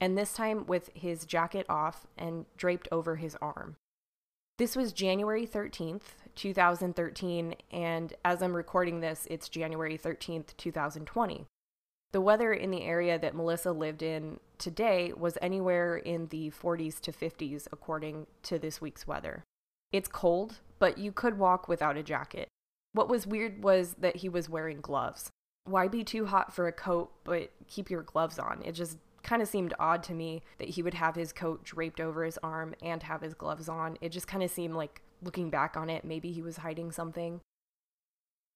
and 0.00 0.16
this 0.16 0.32
time 0.32 0.64
with 0.64 0.88
his 0.94 1.26
jacket 1.26 1.66
off 1.68 2.06
and 2.16 2.46
draped 2.56 2.88
over 2.90 3.16
his 3.16 3.36
arm. 3.42 3.76
This 4.56 4.74
was 4.74 4.94
January 4.94 5.46
13th, 5.46 6.14
2013, 6.34 7.56
and 7.70 8.14
as 8.24 8.42
I'm 8.42 8.56
recording 8.56 9.00
this, 9.00 9.26
it's 9.28 9.50
January 9.50 9.98
13th, 9.98 10.56
2020. 10.56 11.44
The 12.12 12.20
weather 12.20 12.52
in 12.52 12.70
the 12.70 12.82
area 12.82 13.18
that 13.18 13.34
Melissa 13.34 13.72
lived 13.72 14.02
in 14.02 14.38
today 14.58 15.12
was 15.16 15.38
anywhere 15.40 15.96
in 15.96 16.26
the 16.26 16.50
40s 16.50 17.00
to 17.00 17.12
50s, 17.12 17.66
according 17.72 18.26
to 18.42 18.58
this 18.58 18.80
week's 18.80 19.06
weather. 19.06 19.44
It's 19.92 20.08
cold, 20.08 20.60
but 20.78 20.98
you 20.98 21.10
could 21.10 21.38
walk 21.38 21.68
without 21.68 21.96
a 21.96 22.02
jacket. 22.02 22.48
What 22.92 23.08
was 23.08 23.26
weird 23.26 23.64
was 23.64 23.94
that 23.94 24.16
he 24.16 24.28
was 24.28 24.50
wearing 24.50 24.82
gloves. 24.82 25.30
Why 25.64 25.88
be 25.88 26.04
too 26.04 26.26
hot 26.26 26.52
for 26.52 26.66
a 26.66 26.72
coat, 26.72 27.12
but 27.24 27.50
keep 27.66 27.90
your 27.90 28.02
gloves 28.02 28.38
on? 28.38 28.62
It 28.62 28.72
just 28.72 28.98
kind 29.22 29.40
of 29.40 29.48
seemed 29.48 29.72
odd 29.78 30.02
to 30.02 30.14
me 30.14 30.42
that 30.58 30.70
he 30.70 30.82
would 30.82 30.94
have 30.94 31.14
his 31.14 31.32
coat 31.32 31.64
draped 31.64 32.00
over 32.00 32.24
his 32.24 32.38
arm 32.42 32.74
and 32.82 33.02
have 33.04 33.22
his 33.22 33.34
gloves 33.34 33.68
on. 33.68 33.96
It 34.00 34.10
just 34.10 34.26
kind 34.26 34.42
of 34.42 34.50
seemed 34.50 34.74
like, 34.74 35.00
looking 35.22 35.50
back 35.50 35.76
on 35.76 35.88
it, 35.88 36.04
maybe 36.04 36.32
he 36.32 36.42
was 36.42 36.58
hiding 36.58 36.90
something. 36.90 37.40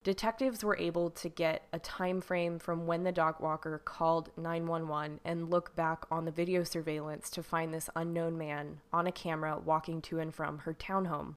Detectives 0.06 0.62
were 0.62 0.78
able 0.78 1.10
to 1.10 1.28
get 1.28 1.66
a 1.72 1.80
time 1.80 2.20
frame 2.20 2.60
from 2.60 2.86
when 2.86 3.02
the 3.02 3.10
dog 3.10 3.40
walker 3.40 3.82
called 3.84 4.30
911 4.36 5.18
and 5.24 5.50
look 5.50 5.74
back 5.74 6.04
on 6.12 6.24
the 6.24 6.30
video 6.30 6.62
surveillance 6.62 7.28
to 7.28 7.42
find 7.42 7.74
this 7.74 7.90
unknown 7.96 8.38
man 8.38 8.78
on 8.92 9.08
a 9.08 9.10
camera 9.10 9.58
walking 9.58 10.00
to 10.02 10.20
and 10.20 10.32
from 10.32 10.58
her 10.58 10.72
townhome. 10.72 11.34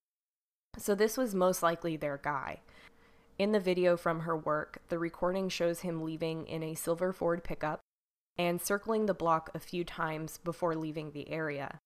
So 0.78 0.94
this 0.94 1.18
was 1.18 1.34
most 1.34 1.64
likely 1.64 1.98
their 1.98 2.20
guy. 2.24 2.60
In 3.40 3.54
the 3.54 3.60
video 3.60 3.98
from 3.98 4.20
her 4.20 4.38
work, 4.38 4.84
the 4.90 5.00
recording 5.00 5.50
shows 5.50 5.80
him 5.80 6.04
leaving 6.04 6.46
in 6.46 6.62
a 6.62 6.76
silver 6.76 7.12
Ford 7.12 7.44
pickup 7.44 7.80
and 8.38 8.62
circling 8.62 9.08
the 9.08 9.16
block 9.16 9.50
a 9.56 9.60
few 9.60 9.84
times 9.84 10.38
before 10.38 10.76
leaving 10.76 11.10
the 11.10 11.32
area. 11.32 11.80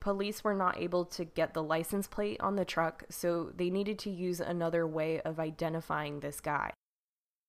Police 0.00 0.42
were 0.42 0.54
not 0.54 0.78
able 0.78 1.04
to 1.04 1.24
get 1.24 1.52
the 1.52 1.62
license 1.62 2.06
plate 2.06 2.40
on 2.40 2.56
the 2.56 2.64
truck, 2.64 3.04
so 3.10 3.52
they 3.54 3.68
needed 3.68 3.98
to 4.00 4.10
use 4.10 4.40
another 4.40 4.86
way 4.86 5.20
of 5.20 5.38
identifying 5.38 6.20
this 6.20 6.40
guy. 6.40 6.72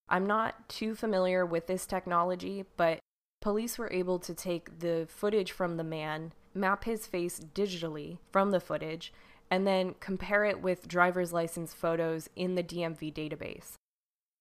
I'm 0.09 0.25
not 0.25 0.67
too 0.67 0.93
familiar 0.93 1.45
with 1.45 1.67
this 1.67 1.85
technology, 1.85 2.65
but 2.75 2.99
police 3.41 3.77
were 3.77 3.91
able 3.93 4.19
to 4.19 4.33
take 4.33 4.79
the 4.79 5.07
footage 5.09 5.53
from 5.53 5.77
the 5.77 5.85
man, 5.85 6.33
map 6.53 6.83
his 6.83 7.07
face 7.07 7.39
digitally 7.39 8.17
from 8.31 8.51
the 8.51 8.59
footage, 8.59 9.13
and 9.49 9.65
then 9.65 9.95
compare 10.01 10.43
it 10.43 10.61
with 10.61 10.89
driver's 10.89 11.31
license 11.31 11.73
photos 11.73 12.29
in 12.35 12.55
the 12.55 12.63
DMV 12.63 13.13
database. 13.13 13.73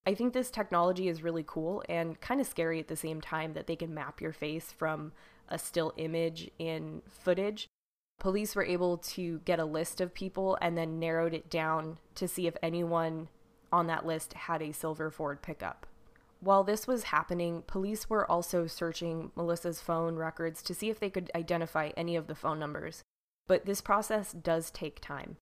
I 0.05 0.14
think 0.14 0.33
this 0.33 0.50
technology 0.50 1.07
is 1.07 1.23
really 1.23 1.45
cool 1.47 1.85
and 1.88 2.21
kind 2.21 2.40
of 2.40 2.47
scary 2.49 2.81
at 2.81 2.88
the 2.88 2.97
same 2.97 3.21
time 3.21 3.52
that 3.52 3.69
they 3.69 3.76
can 3.76 3.95
map 3.95 4.21
your 4.21 4.33
face 4.33 4.73
from 4.73 5.12
a 5.49 5.59
still 5.59 5.93
image 5.97 6.50
in 6.59 7.02
footage 7.09 7.69
police 8.20 8.54
were 8.54 8.64
able 8.64 8.98
to 8.98 9.40
get 9.44 9.58
a 9.58 9.64
list 9.64 10.00
of 10.00 10.14
people 10.14 10.56
and 10.60 10.78
then 10.78 11.00
narrowed 11.00 11.34
it 11.34 11.50
down 11.50 11.98
to 12.14 12.28
see 12.28 12.46
if 12.46 12.56
anyone 12.62 13.28
on 13.72 13.88
that 13.88 14.06
list 14.06 14.34
had 14.34 14.62
a 14.62 14.72
silver 14.72 15.10
Ford 15.10 15.42
pickup. 15.42 15.86
While 16.40 16.62
this 16.62 16.86
was 16.86 17.04
happening, 17.04 17.64
police 17.66 18.08
were 18.08 18.30
also 18.30 18.66
searching 18.66 19.32
Melissa's 19.36 19.80
phone 19.80 20.16
records 20.16 20.62
to 20.62 20.74
see 20.74 20.88
if 20.88 21.00
they 21.00 21.10
could 21.10 21.30
identify 21.34 21.90
any 21.96 22.14
of 22.14 22.28
the 22.28 22.34
phone 22.34 22.58
numbers, 22.58 23.02
but 23.46 23.66
this 23.66 23.80
process 23.80 24.32
does 24.32 24.70
take 24.70 25.00
time. 25.00 25.36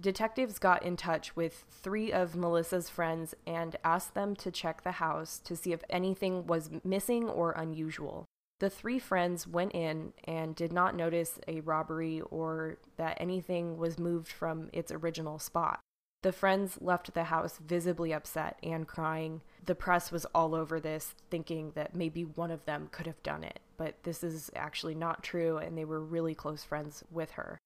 Detectives 0.00 0.58
got 0.58 0.82
in 0.82 0.96
touch 0.96 1.36
with 1.36 1.64
three 1.70 2.12
of 2.12 2.34
Melissa's 2.34 2.88
friends 2.88 3.34
and 3.46 3.76
asked 3.84 4.14
them 4.14 4.34
to 4.36 4.50
check 4.50 4.82
the 4.82 4.92
house 4.92 5.38
to 5.40 5.54
see 5.54 5.72
if 5.72 5.84
anything 5.90 6.46
was 6.46 6.70
missing 6.82 7.28
or 7.28 7.52
unusual. 7.52 8.24
The 8.62 8.70
three 8.70 9.00
friends 9.00 9.44
went 9.44 9.74
in 9.74 10.12
and 10.22 10.54
did 10.54 10.72
not 10.72 10.94
notice 10.94 11.40
a 11.48 11.62
robbery 11.62 12.20
or 12.20 12.78
that 12.96 13.18
anything 13.20 13.76
was 13.76 13.98
moved 13.98 14.28
from 14.28 14.70
its 14.72 14.92
original 14.92 15.40
spot. 15.40 15.80
The 16.22 16.30
friends 16.30 16.78
left 16.80 17.12
the 17.12 17.24
house 17.24 17.58
visibly 17.58 18.14
upset 18.14 18.60
and 18.62 18.86
crying. 18.86 19.40
The 19.66 19.74
press 19.74 20.12
was 20.12 20.26
all 20.26 20.54
over 20.54 20.78
this, 20.78 21.16
thinking 21.28 21.72
that 21.74 21.96
maybe 21.96 22.22
one 22.22 22.52
of 22.52 22.64
them 22.64 22.88
could 22.92 23.08
have 23.08 23.20
done 23.24 23.42
it, 23.42 23.58
but 23.76 24.00
this 24.04 24.22
is 24.22 24.48
actually 24.54 24.94
not 24.94 25.24
true, 25.24 25.56
and 25.56 25.76
they 25.76 25.84
were 25.84 25.98
really 25.98 26.36
close 26.36 26.62
friends 26.62 27.02
with 27.10 27.32
her. 27.32 27.58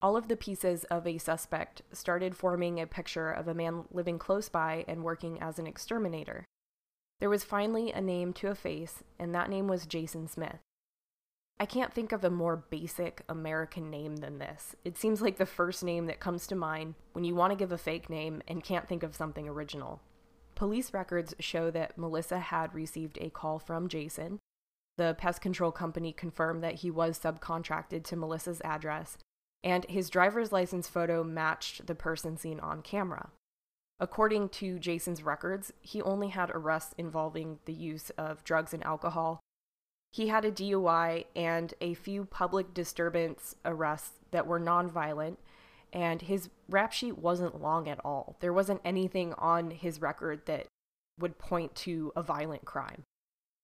All 0.00 0.16
of 0.16 0.28
the 0.28 0.36
pieces 0.36 0.84
of 0.84 1.08
a 1.08 1.18
suspect 1.18 1.82
started 1.90 2.36
forming 2.36 2.78
a 2.80 2.86
picture 2.86 3.32
of 3.32 3.48
a 3.48 3.54
man 3.54 3.86
living 3.90 4.20
close 4.20 4.48
by 4.48 4.84
and 4.86 5.02
working 5.02 5.42
as 5.42 5.58
an 5.58 5.66
exterminator. 5.66 6.44
There 7.18 7.30
was 7.30 7.44
finally 7.44 7.92
a 7.92 8.00
name 8.00 8.32
to 8.34 8.48
a 8.48 8.54
face, 8.54 9.02
and 9.18 9.34
that 9.34 9.48
name 9.48 9.68
was 9.68 9.86
Jason 9.86 10.28
Smith. 10.28 10.60
I 11.58 11.64
can't 11.64 11.94
think 11.94 12.12
of 12.12 12.22
a 12.22 12.30
more 12.30 12.56
basic 12.56 13.22
American 13.30 13.90
name 13.90 14.16
than 14.16 14.38
this. 14.38 14.76
It 14.84 14.98
seems 14.98 15.22
like 15.22 15.38
the 15.38 15.46
first 15.46 15.82
name 15.82 16.04
that 16.06 16.20
comes 16.20 16.46
to 16.48 16.54
mind 16.54 16.94
when 17.12 17.24
you 17.24 17.34
want 17.34 17.52
to 17.52 17.56
give 17.56 17.72
a 17.72 17.78
fake 17.78 18.10
name 18.10 18.42
and 18.46 18.62
can't 18.62 18.86
think 18.86 19.02
of 19.02 19.16
something 19.16 19.48
original. 19.48 20.02
Police 20.54 20.92
records 20.92 21.34
show 21.38 21.70
that 21.70 21.96
Melissa 21.96 22.38
had 22.38 22.74
received 22.74 23.16
a 23.20 23.30
call 23.30 23.58
from 23.58 23.88
Jason. 23.88 24.38
The 24.98 25.16
pest 25.18 25.40
control 25.40 25.72
company 25.72 26.12
confirmed 26.12 26.62
that 26.62 26.76
he 26.76 26.90
was 26.90 27.18
subcontracted 27.18 28.04
to 28.04 28.16
Melissa's 28.16 28.60
address, 28.62 29.16
and 29.64 29.86
his 29.86 30.10
driver's 30.10 30.52
license 30.52 30.88
photo 30.88 31.24
matched 31.24 31.86
the 31.86 31.94
person 31.94 32.36
seen 32.36 32.60
on 32.60 32.82
camera. 32.82 33.30
According 33.98 34.50
to 34.50 34.78
Jason's 34.78 35.22
records, 35.22 35.72
he 35.80 36.02
only 36.02 36.28
had 36.28 36.50
arrests 36.50 36.94
involving 36.98 37.60
the 37.64 37.72
use 37.72 38.10
of 38.10 38.44
drugs 38.44 38.74
and 38.74 38.84
alcohol. 38.84 39.40
He 40.12 40.28
had 40.28 40.44
a 40.44 40.52
DUI 40.52 41.24
and 41.34 41.72
a 41.80 41.94
few 41.94 42.24
public 42.24 42.74
disturbance 42.74 43.56
arrests 43.64 44.18
that 44.30 44.46
were 44.46 44.60
nonviolent, 44.60 45.36
and 45.92 46.22
his 46.22 46.50
rap 46.68 46.92
sheet 46.92 47.18
wasn't 47.18 47.62
long 47.62 47.88
at 47.88 48.00
all. 48.04 48.36
There 48.40 48.52
wasn't 48.52 48.82
anything 48.84 49.32
on 49.34 49.70
his 49.70 50.00
record 50.00 50.44
that 50.46 50.66
would 51.18 51.38
point 51.38 51.74
to 51.74 52.12
a 52.14 52.22
violent 52.22 52.64
crime. 52.64 53.04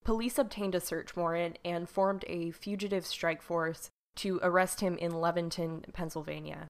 Police 0.05 0.39
obtained 0.39 0.75
a 0.75 0.81
search 0.81 1.15
warrant 1.15 1.59
and 1.65 1.89
formed 1.89 2.25
a 2.27 2.51
fugitive 2.51 3.07
strike 3.07 3.43
force 3.43 3.91
to 4.17 4.41
arrest 4.43 4.81
him 4.81 4.97
in 4.99 5.13
Levittown, 5.13 5.93
Pennsylvania. 5.93 6.69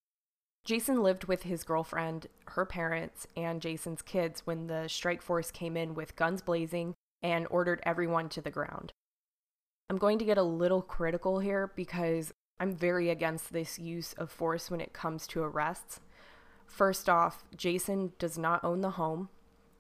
Jason 0.65 1.03
lived 1.03 1.25
with 1.25 1.43
his 1.43 1.65
girlfriend, 1.65 2.29
her 2.47 2.65
parents, 2.65 3.27
and 3.37 3.61
Jason's 3.61 4.01
kids 4.01 4.43
when 4.47 4.69
the 4.69 4.87
strike 4.89 5.21
force 5.21 5.51
came 5.51 5.77
in 5.77 5.95
with 5.95 6.15
guns 6.15 6.41
blazing 6.41 6.95
and 7.21 7.49
ordered 7.51 7.81
everyone 7.83 8.29
to 8.29 8.41
the 8.41 8.51
ground. 8.51 8.93
I'm 9.91 9.99
going 9.99 10.19
to 10.21 10.25
get 10.25 10.39
a 10.39 10.43
little 10.43 10.81
critical 10.81 11.41
here 11.41 11.73
because 11.75 12.33
I'm 12.61 12.77
very 12.77 13.11
against 13.11 13.53
this 13.53 13.79
use 13.79 14.13
of 14.13 14.31
force 14.31 14.71
when 14.71 14.81
it 14.81 14.93
comes 14.93 15.27
to 15.29 15.43
arrests. 15.43 16.01
First 16.65 17.09
off, 17.09 17.43
Jason 17.57 18.13
does 18.21 18.39
not 18.39 18.63
own 18.63 18.83
the 18.83 18.91
home, 18.91 19.31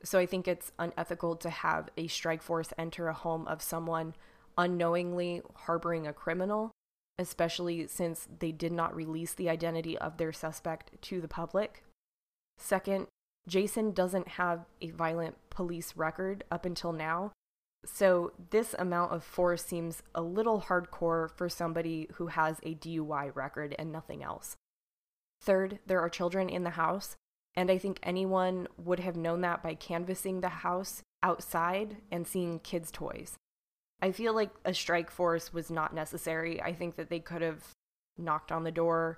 so 0.02 0.18
I 0.18 0.26
think 0.26 0.48
it's 0.48 0.72
unethical 0.80 1.36
to 1.36 1.48
have 1.48 1.90
a 1.96 2.08
strike 2.08 2.42
force 2.42 2.72
enter 2.76 3.06
a 3.06 3.14
home 3.14 3.46
of 3.46 3.62
someone 3.62 4.14
unknowingly 4.58 5.42
harboring 5.54 6.08
a 6.08 6.12
criminal 6.12 6.71
especially 7.18 7.86
since 7.86 8.28
they 8.38 8.52
did 8.52 8.72
not 8.72 8.94
release 8.94 9.34
the 9.34 9.48
identity 9.48 9.96
of 9.98 10.16
their 10.16 10.32
suspect 10.32 11.00
to 11.02 11.20
the 11.20 11.28
public. 11.28 11.84
Second, 12.58 13.06
Jason 13.46 13.92
doesn't 13.92 14.28
have 14.28 14.66
a 14.80 14.90
violent 14.90 15.36
police 15.50 15.96
record 15.96 16.44
up 16.50 16.64
until 16.64 16.92
now, 16.92 17.32
so 17.84 18.32
this 18.50 18.74
amount 18.78 19.12
of 19.12 19.24
force 19.24 19.64
seems 19.64 20.02
a 20.14 20.22
little 20.22 20.62
hardcore 20.62 21.30
for 21.30 21.48
somebody 21.48 22.08
who 22.14 22.28
has 22.28 22.58
a 22.62 22.74
DUI 22.74 23.34
record 23.34 23.74
and 23.78 23.90
nothing 23.90 24.22
else. 24.22 24.56
Third, 25.42 25.80
there 25.86 26.00
are 26.00 26.08
children 26.08 26.48
in 26.48 26.62
the 26.62 26.70
house, 26.70 27.16
and 27.56 27.70
I 27.70 27.78
think 27.78 27.98
anyone 28.02 28.68
would 28.76 29.00
have 29.00 29.16
known 29.16 29.40
that 29.40 29.62
by 29.62 29.74
canvassing 29.74 30.40
the 30.40 30.48
house 30.48 31.02
outside 31.22 31.96
and 32.10 32.26
seeing 32.26 32.60
kids' 32.60 32.92
toys. 32.92 33.36
I 34.02 34.10
feel 34.12 34.34
like 34.34 34.50
a 34.64 34.74
strike 34.74 35.10
force 35.10 35.52
was 35.52 35.70
not 35.70 35.94
necessary. 35.94 36.60
I 36.60 36.74
think 36.74 36.96
that 36.96 37.08
they 37.08 37.20
could 37.20 37.40
have 37.40 37.62
knocked 38.18 38.52
on 38.52 38.64
the 38.64 38.72
door 38.72 39.16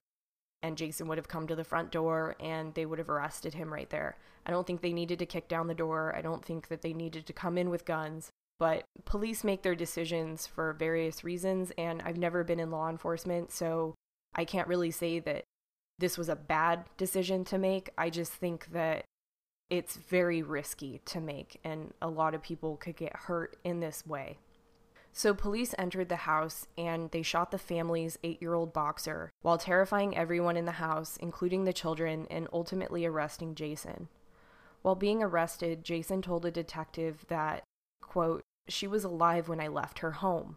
and 0.62 0.76
Jason 0.76 1.09
would 1.09 1.19
have 1.19 1.29
come 1.29 1.47
to 1.47 1.57
the 1.57 1.64
front 1.64 1.91
door 1.91 2.37
and 2.38 2.75
they 2.75 2.87
would 2.87 2.99
have 2.99 3.11
arrested 3.11 3.55
him 3.55 3.73
right 3.73 3.91
there. 3.91 4.17
I 4.47 4.50
don't 4.50 4.67
think 4.67 4.83
they 4.83 4.93
needed 4.93 5.19
to 5.19 5.26
kick 5.26 5.49
down 5.49 5.67
the 5.67 5.75
door. 5.75 6.14
I 6.17 6.23
don't 6.23 6.45
think 6.45 6.69
that 6.69 6.83
they 6.83 6.93
needed 6.93 7.26
to 7.26 7.33
come 7.33 7.59
in 7.59 7.71
with 7.71 7.85
guns. 7.85 8.31
But 8.59 8.85
police 9.05 9.43
make 9.43 9.62
their 9.62 9.75
decisions 9.75 10.47
for 10.47 10.73
various 10.75 11.25
reasons, 11.25 11.73
and 11.76 12.00
I've 12.03 12.17
never 12.17 12.45
been 12.45 12.61
in 12.61 12.71
law 12.71 12.88
enforcement, 12.88 13.50
so 13.50 13.95
I 14.35 14.45
can't 14.45 14.69
really 14.69 14.93
say 14.93 15.19
that 15.19 15.45
this 15.99 16.17
was 16.17 16.29
a 16.29 16.37
bad 16.37 16.85
decision 16.97 17.45
to 17.47 17.59
make. 17.59 17.91
I 17.99 18.11
just 18.11 18.33
think 18.33 18.69
that 18.73 19.05
it's 19.71 19.97
very 19.97 20.43
risky 20.43 21.00
to 21.07 21.21
make, 21.21 21.59
and 21.64 21.93
a 22.00 22.09
lot 22.09 22.35
of 22.35 22.43
people 22.43 22.76
could 22.76 22.97
get 22.97 23.17
hurt 23.17 23.57
in 23.64 23.81
this 23.81 24.07
way. 24.07 24.38
So, 25.16 25.33
police 25.33 25.76
entered 25.78 26.09
the 26.09 26.16
house 26.16 26.66
and 26.76 27.09
they 27.12 27.23
shot 27.23 27.52
the 27.52 27.59
family's 27.59 28.18
eight 28.25 28.42
year 28.42 28.54
old 28.54 28.73
boxer 28.73 29.30
while 29.42 29.59
terrifying 29.59 30.16
everyone 30.16 30.56
in 30.56 30.64
the 30.64 30.73
house, 30.73 31.16
including 31.18 31.64
the 31.64 31.73
children, 31.73 32.26
and 32.30 32.49
ultimately 32.52 33.06
arresting 33.06 33.54
Jason. 33.54 34.09
While 34.83 34.97
being 34.97 35.23
arrested, 35.23 35.85
Jason 35.85 36.21
told 36.21 36.44
a 36.44 36.50
detective 36.50 37.25
that, 37.28 37.62
quote, 38.02 38.42
she 38.66 38.88
was 38.88 39.04
alive 39.04 39.49
when 39.49 39.61
I 39.61 39.68
left 39.68 40.00
her 40.00 40.12
home. 40.12 40.56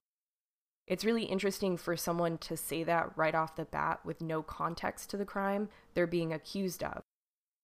It's 0.88 1.06
really 1.06 1.26
interesting 1.26 1.78
for 1.78 1.96
someone 1.96 2.40
to 2.40 2.58
say 2.58 2.84
that 2.84 3.16
right 3.16 3.36
off 3.36 3.58
the 3.58 3.66
bat 3.66 4.00
with 4.04 4.22
no 4.22 4.42
context 4.42 5.12
to 5.12 5.18
the 5.18 5.26
crime 5.26 5.70
they're 5.94 6.08
being 6.08 6.34
accused 6.34 6.84
of. 6.84 7.04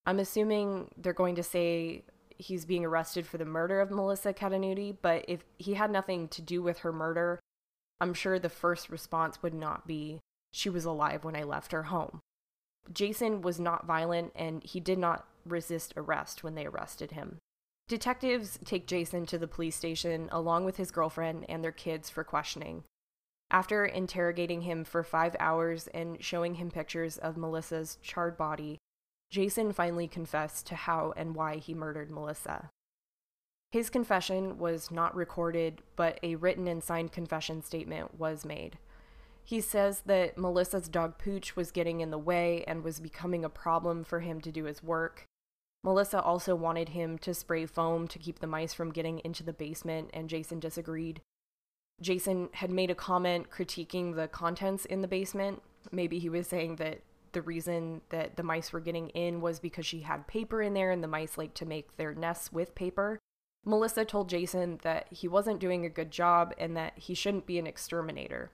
I'm 0.05 0.19
assuming 0.19 0.91
they're 0.95 1.11
going 1.11 1.35
to 1.35 1.43
say 1.43 2.03
he's 2.37 2.65
being 2.65 2.85
arrested 2.85 3.25
for 3.25 3.37
the 3.37 3.45
murder 3.45 3.81
of 3.81 3.91
Melissa 3.91 4.33
Ketunuti, 4.33 4.95
but 5.01 5.25
if 5.27 5.43
he 5.57 5.73
had 5.75 5.91
nothing 5.91 6.27
to 6.29 6.41
do 6.41 6.61
with 6.61 6.79
her 6.79 6.91
murder, 6.91 7.39
I'm 7.99 8.13
sure 8.13 8.39
the 8.39 8.49
first 8.49 8.89
response 8.89 9.41
would 9.41 9.53
not 9.53 9.87
be, 9.87 10.19
she 10.51 10.69
was 10.69 10.85
alive 10.85 11.23
when 11.23 11.35
I 11.35 11.43
left 11.43 11.71
her 11.71 11.83
home. 11.83 12.19
Jason 12.91 13.41
was 13.41 13.59
not 13.59 13.85
violent 13.85 14.33
and 14.35 14.63
he 14.63 14.79
did 14.79 14.97
not 14.97 15.25
resist 15.45 15.93
arrest 15.95 16.43
when 16.43 16.55
they 16.55 16.65
arrested 16.65 17.11
him. 17.11 17.37
Detectives 17.87 18.59
take 18.63 18.87
Jason 18.87 19.25
to 19.25 19.37
the 19.37 19.47
police 19.47 19.75
station 19.75 20.29
along 20.31 20.65
with 20.65 20.77
his 20.77 20.91
girlfriend 20.91 21.45
and 21.49 21.63
their 21.63 21.71
kids 21.71 22.09
for 22.09 22.23
questioning. 22.23 22.83
After 23.51 23.85
interrogating 23.85 24.61
him 24.61 24.83
for 24.83 25.03
five 25.03 25.35
hours 25.39 25.87
and 25.93 26.23
showing 26.23 26.55
him 26.55 26.71
pictures 26.71 27.17
of 27.17 27.37
Melissa's 27.37 27.97
charred 28.01 28.37
body, 28.37 28.79
Jason 29.33 29.73
finally 29.73 30.07
confessed 30.07 30.67
to 30.67 30.75
how 30.75 31.11
and 31.17 31.33
why 31.33 31.55
he 31.57 31.73
murdered 31.73 32.11
Melissa. 32.11 32.69
His 33.71 33.89
confession 33.89 34.59
was 34.59 34.91
not 34.91 35.15
recorded, 35.15 35.81
but 35.95 36.19
a 36.21 36.35
written 36.35 36.67
and 36.67 36.83
signed 36.83 37.11
confession 37.11 37.63
statement 37.63 38.19
was 38.19 38.45
made. 38.45 38.77
He 39.43 39.59
says 39.59 40.01
that 40.05 40.37
Melissa's 40.37 40.87
dog 40.87 41.17
Pooch 41.17 41.55
was 41.55 41.71
getting 41.71 41.99
in 41.99 42.11
the 42.11 42.19
way 42.19 42.63
and 42.67 42.83
was 42.83 42.99
becoming 42.99 43.43
a 43.43 43.49
problem 43.49 44.03
for 44.03 44.19
him 44.19 44.39
to 44.39 44.51
do 44.51 44.65
his 44.65 44.83
work. 44.83 45.25
Melissa 45.83 46.21
also 46.21 46.53
wanted 46.53 46.89
him 46.89 47.17
to 47.17 47.33
spray 47.33 47.65
foam 47.65 48.07
to 48.09 48.19
keep 48.19 48.37
the 48.37 48.45
mice 48.45 48.75
from 48.75 48.91
getting 48.91 49.17
into 49.25 49.41
the 49.41 49.51
basement, 49.51 50.11
and 50.13 50.29
Jason 50.29 50.59
disagreed. 50.59 51.21
Jason 51.99 52.49
had 52.53 52.69
made 52.69 52.91
a 52.91 52.95
comment 52.95 53.49
critiquing 53.49 54.15
the 54.15 54.27
contents 54.27 54.85
in 54.85 55.01
the 55.01 55.07
basement. 55.07 55.63
Maybe 55.91 56.19
he 56.19 56.29
was 56.29 56.45
saying 56.45 56.75
that 56.75 56.99
the 57.33 57.41
reason 57.41 58.01
that 58.09 58.37
the 58.37 58.43
mice 58.43 58.71
were 58.71 58.79
getting 58.79 59.09
in 59.09 59.41
was 59.41 59.59
because 59.59 59.85
she 59.85 60.01
had 60.01 60.27
paper 60.27 60.61
in 60.61 60.73
there 60.73 60.91
and 60.91 61.03
the 61.03 61.07
mice 61.07 61.37
like 61.37 61.53
to 61.55 61.65
make 61.65 61.97
their 61.97 62.13
nests 62.13 62.51
with 62.51 62.75
paper. 62.75 63.19
Melissa 63.65 64.05
told 64.05 64.29
Jason 64.29 64.79
that 64.83 65.07
he 65.09 65.27
wasn't 65.27 65.59
doing 65.59 65.85
a 65.85 65.89
good 65.89 66.11
job 66.11 66.53
and 66.57 66.75
that 66.75 66.93
he 66.97 67.13
shouldn't 67.13 67.45
be 67.45 67.57
an 67.57 67.67
exterminator. 67.67 68.51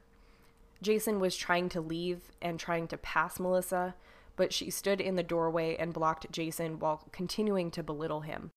Jason 0.81 1.19
was 1.19 1.35
trying 1.35 1.69
to 1.69 1.81
leave 1.81 2.31
and 2.41 2.59
trying 2.59 2.87
to 2.87 2.97
pass 2.97 3.39
Melissa, 3.39 3.95
but 4.35 4.53
she 4.53 4.69
stood 4.69 5.01
in 5.01 5.15
the 5.15 5.23
doorway 5.23 5.75
and 5.75 5.93
blocked 5.93 6.31
Jason 6.31 6.79
while 6.79 7.07
continuing 7.11 7.71
to 7.71 7.83
belittle 7.83 8.21
him. 8.21 8.51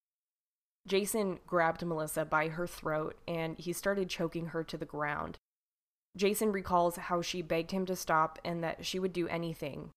Jason 0.87 1.39
grabbed 1.47 1.85
Melissa 1.85 2.25
by 2.25 2.49
her 2.49 2.67
throat 2.67 3.17
and 3.27 3.59
he 3.59 3.73
started 3.73 4.09
choking 4.09 4.47
her 4.47 4.63
to 4.65 4.77
the 4.77 4.85
ground. 4.85 5.39
Jason 6.17 6.53
recalls 6.53 6.97
how 6.97 7.23
she 7.23 7.41
begged 7.41 7.71
him 7.71 7.87
to 7.87 7.97
stop 7.97 8.39
and 8.45 8.63
that 8.63 8.85
she 8.85 8.99
would 8.99 9.13
do 9.13 9.27
anything, 9.29 9.91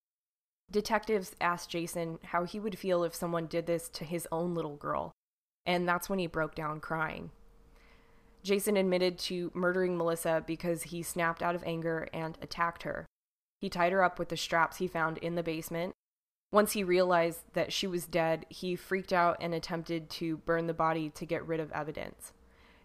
Detectives 0.71 1.35
asked 1.39 1.69
Jason 1.69 2.19
how 2.23 2.43
he 2.43 2.59
would 2.59 2.77
feel 2.77 3.03
if 3.03 3.15
someone 3.15 3.45
did 3.45 3.65
this 3.65 3.87
to 3.89 4.03
his 4.03 4.27
own 4.31 4.53
little 4.53 4.75
girl, 4.75 5.11
and 5.65 5.87
that's 5.87 6.09
when 6.09 6.19
he 6.19 6.27
broke 6.27 6.55
down 6.55 6.79
crying. 6.79 7.31
Jason 8.43 8.77
admitted 8.77 9.17
to 9.17 9.51
murdering 9.53 9.97
Melissa 9.97 10.43
because 10.45 10.83
he 10.83 11.01
snapped 11.01 11.41
out 11.41 11.55
of 11.55 11.63
anger 11.65 12.07
and 12.13 12.37
attacked 12.41 12.83
her. 12.83 13.05
He 13.59 13.69
tied 13.69 13.91
her 13.91 14.03
up 14.03 14.19
with 14.19 14.29
the 14.29 14.37
straps 14.37 14.77
he 14.77 14.87
found 14.87 15.17
in 15.19 15.35
the 15.35 15.43
basement. 15.43 15.93
Once 16.51 16.73
he 16.73 16.83
realized 16.83 17.41
that 17.53 17.73
she 17.73 17.87
was 17.87 18.05
dead, 18.05 18.45
he 18.49 18.75
freaked 18.75 19.11
out 19.11 19.37
and 19.41 19.53
attempted 19.53 20.09
to 20.09 20.37
burn 20.37 20.67
the 20.67 20.73
body 20.73 21.09
to 21.09 21.25
get 21.25 21.45
rid 21.45 21.59
of 21.59 21.71
evidence. 21.71 22.33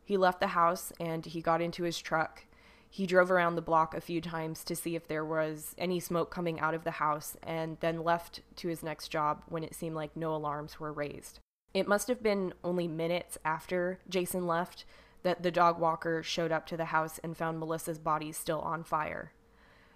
He 0.02 0.16
left 0.16 0.40
the 0.40 0.48
house 0.48 0.92
and 0.98 1.26
he 1.26 1.42
got 1.42 1.60
into 1.60 1.82
his 1.82 1.98
truck 1.98 2.44
he 2.92 3.06
drove 3.06 3.30
around 3.30 3.54
the 3.54 3.62
block 3.62 3.94
a 3.94 4.00
few 4.00 4.20
times 4.20 4.64
to 4.64 4.74
see 4.74 4.96
if 4.96 5.06
there 5.06 5.24
was 5.24 5.76
any 5.78 6.00
smoke 6.00 6.28
coming 6.28 6.58
out 6.58 6.74
of 6.74 6.82
the 6.82 6.90
house 6.90 7.36
and 7.44 7.76
then 7.78 8.02
left 8.02 8.40
to 8.56 8.66
his 8.66 8.82
next 8.82 9.08
job 9.08 9.44
when 9.48 9.62
it 9.62 9.76
seemed 9.76 9.94
like 9.94 10.16
no 10.16 10.34
alarms 10.34 10.80
were 10.80 10.92
raised. 10.92 11.38
It 11.72 11.86
must 11.86 12.08
have 12.08 12.20
been 12.20 12.52
only 12.64 12.88
minutes 12.88 13.38
after 13.44 14.00
Jason 14.08 14.44
left 14.44 14.84
that 15.22 15.44
the 15.44 15.52
dog 15.52 15.78
walker 15.78 16.20
showed 16.24 16.50
up 16.50 16.66
to 16.66 16.76
the 16.76 16.86
house 16.86 17.20
and 17.22 17.36
found 17.36 17.60
Melissa's 17.60 18.00
body 18.00 18.32
still 18.32 18.60
on 18.60 18.82
fire. 18.82 19.32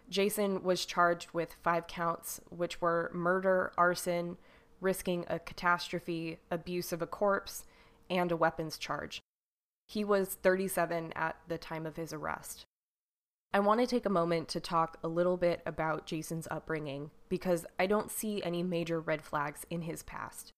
Jason 0.09 0.63
was 0.63 0.87
charged 0.87 1.31
with 1.33 1.57
five 1.65 1.89
counts, 1.89 2.41
which 2.49 2.81
were 2.81 3.11
murder, 3.13 3.73
arson, 3.77 4.37
risking 4.81 5.25
a 5.29 5.41
catastrophe, 5.41 6.39
abuse 6.49 6.93
of 6.93 7.03
a 7.03 7.07
corpse, 7.09 7.65
and 8.09 8.31
a 8.31 8.37
weapons 8.37 8.79
charge. 8.79 9.21
He 9.89 10.05
was 10.05 10.35
37 10.35 11.13
at 11.17 11.37
the 11.49 11.59
time 11.59 11.87
of 11.87 11.97
his 11.97 12.13
arrest. 12.13 12.67
I 13.55 13.61
want 13.61 13.79
to 13.79 13.87
take 13.87 14.05
a 14.05 14.11
moment 14.11 14.49
to 14.49 14.59
talk 14.59 14.99
a 15.05 15.09
little 15.09 15.37
bit 15.37 15.63
about 15.65 16.07
Jason's 16.07 16.49
upbringing 16.51 17.13
because 17.29 17.65
I 17.79 17.87
don't 17.87 18.11
see 18.11 18.43
any 18.43 18.65
major 18.65 18.99
red 18.99 19.23
flags 19.23 19.65
in 19.71 19.83
his 19.83 20.03
past. 20.03 20.51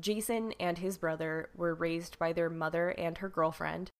Jason 0.00 0.52
and 0.58 0.78
his 0.78 0.98
brother 0.98 1.50
were 1.54 1.76
raised 1.76 2.18
by 2.18 2.32
their 2.32 2.50
mother 2.50 2.88
and 2.98 3.18
her 3.18 3.28
girlfriend. 3.28 3.92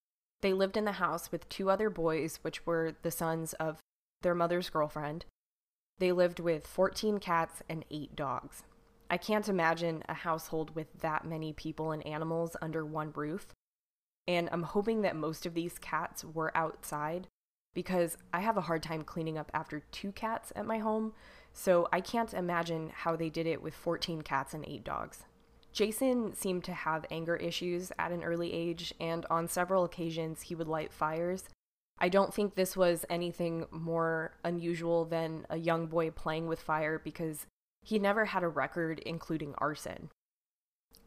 They 0.43 0.53
lived 0.53 0.77
in 0.77 0.85
the 0.85 0.93
house 0.93 1.31
with 1.31 1.49
two 1.49 1.71
other 1.71 1.89
boys, 1.89 2.41
which 2.43 2.67
were 2.67 2.97
the 3.03 3.13
sons 3.13 3.53
of 3.53 3.79
their 4.23 4.35
mother's 4.35 4.69
girlfriend. 4.69 5.27
They 5.99 6.11
lived 6.11 6.41
with 6.41 6.67
14 6.67 7.21
cats 7.21 7.63
and 7.69 7.85
8 7.89 8.17
dogs. 8.17 8.65
I 9.09 9.17
can't 9.17 9.49
imagine 9.49 10.03
a 10.09 10.15
household 10.15 10.75
with 10.75 10.89
that 11.03 11.25
many 11.25 11.53
people 11.53 11.93
and 11.93 12.05
animals 12.05 12.57
under 12.61 12.85
one 12.85 13.13
roof. 13.15 13.47
And 14.27 14.49
I'm 14.51 14.65
hoping 14.65 15.03
that 15.03 15.15
most 15.15 15.47
of 15.47 15.55
these 15.55 15.79
cats 15.79 16.25
were 16.25 16.57
outside 16.57 17.29
because 17.75 18.17
I 18.33 18.41
have 18.41 18.57
a 18.57 18.63
hard 18.63 18.83
time 18.83 19.03
cleaning 19.03 19.37
up 19.37 19.51
after 19.53 19.81
two 19.91 20.13
cats 20.13 20.53
at 20.57 20.67
my 20.67 20.79
home, 20.79 21.13
so 21.53 21.89
I 21.93 22.01
can't 22.01 22.33
imagine 22.33 22.91
how 22.95 23.17
they 23.17 23.29
did 23.29 23.47
it 23.47 23.63
with 23.63 23.75
14 23.75 24.23
cats 24.23 24.55
and 24.55 24.65
8 24.67 24.85
dogs. 24.85 25.25
Jason 25.73 26.35
seemed 26.35 26.63
to 26.65 26.73
have 26.73 27.05
anger 27.11 27.35
issues 27.35 27.91
at 27.99 28.13
an 28.13 28.23
early 28.23 28.53
age, 28.53 28.95
and 29.01 29.27
on 29.29 29.49
several 29.49 29.85
occasions 29.85 30.43
he 30.43 30.55
would 30.55 30.69
light 30.69 30.93
fires. 30.93 31.45
I 31.99 32.09
don't 32.09 32.33
think 32.33 32.55
this 32.55 32.77
was 32.77 33.05
anything 33.11 33.67
more 33.71 34.33
unusual 34.45 35.05
than 35.05 35.47
a 35.51 35.57
young 35.57 35.87
boy 35.87 36.11
playing 36.11 36.47
with 36.47 36.61
fire 36.61 37.01
because 37.03 37.47
he 37.83 37.99
never 37.99 38.27
had 38.27 38.43
a 38.43 38.49
record 38.49 39.01
including 39.01 39.55
arson. 39.59 40.11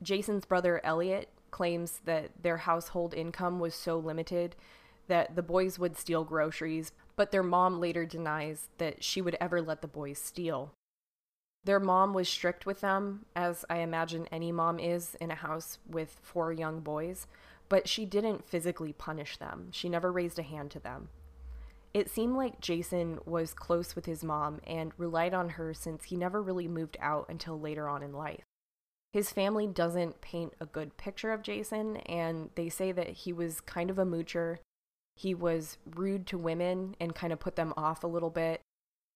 Jason's 0.01 0.45
brother 0.45 0.79
Elliot 0.83 1.29
claims 1.49 2.01
that 2.05 2.31
their 2.41 2.57
household 2.57 3.13
income 3.13 3.59
was 3.59 3.73
so 3.73 3.97
limited 3.97 4.55
that 5.07 5.35
the 5.35 5.43
boys 5.43 5.79
would 5.79 5.97
steal 5.97 6.23
groceries, 6.23 6.91
but 7.15 7.31
their 7.31 7.43
mom 7.43 7.79
later 7.79 8.05
denies 8.05 8.69
that 8.77 9.03
she 9.03 9.21
would 9.21 9.37
ever 9.39 9.61
let 9.61 9.81
the 9.81 9.87
boys 9.87 10.19
steal. 10.19 10.73
Their 11.63 11.79
mom 11.79 12.13
was 12.13 12.29
strict 12.29 12.65
with 12.65 12.81
them, 12.81 13.25
as 13.35 13.65
I 13.69 13.79
imagine 13.79 14.27
any 14.31 14.51
mom 14.51 14.79
is 14.79 15.15
in 15.15 15.31
a 15.31 15.35
house 15.35 15.79
with 15.85 16.19
four 16.21 16.53
young 16.53 16.79
boys, 16.79 17.27
but 17.67 17.89
she 17.89 18.05
didn't 18.05 18.47
physically 18.47 18.93
punish 18.93 19.37
them. 19.37 19.69
She 19.71 19.89
never 19.89 20.11
raised 20.11 20.39
a 20.39 20.43
hand 20.43 20.71
to 20.71 20.79
them. 20.79 21.09
It 21.93 22.09
seemed 22.09 22.35
like 22.35 22.61
Jason 22.61 23.19
was 23.25 23.53
close 23.53 23.95
with 23.95 24.05
his 24.05 24.23
mom 24.23 24.61
and 24.65 24.91
relied 24.97 25.33
on 25.33 25.49
her 25.49 25.73
since 25.73 26.05
he 26.05 26.15
never 26.15 26.41
really 26.41 26.67
moved 26.67 26.95
out 27.01 27.25
until 27.27 27.59
later 27.59 27.89
on 27.89 28.03
in 28.03 28.13
life. 28.13 28.43
His 29.13 29.31
family 29.31 29.67
doesn't 29.67 30.21
paint 30.21 30.53
a 30.59 30.65
good 30.65 30.95
picture 30.97 31.31
of 31.31 31.41
Jason, 31.41 31.97
and 31.97 32.51
they 32.55 32.69
say 32.69 32.91
that 32.91 33.09
he 33.09 33.33
was 33.33 33.61
kind 33.61 33.89
of 33.89 33.97
a 33.97 34.05
moocher 34.05 34.59
he 35.17 35.33
was 35.33 35.79
rude 35.95 36.27
to 36.27 36.37
women 36.37 36.95
and 36.99 37.15
kind 37.15 37.33
of 37.33 37.39
put 37.39 37.55
them 37.55 37.73
off 37.75 38.03
a 38.03 38.07
little 38.07 38.29
bit, 38.29 38.61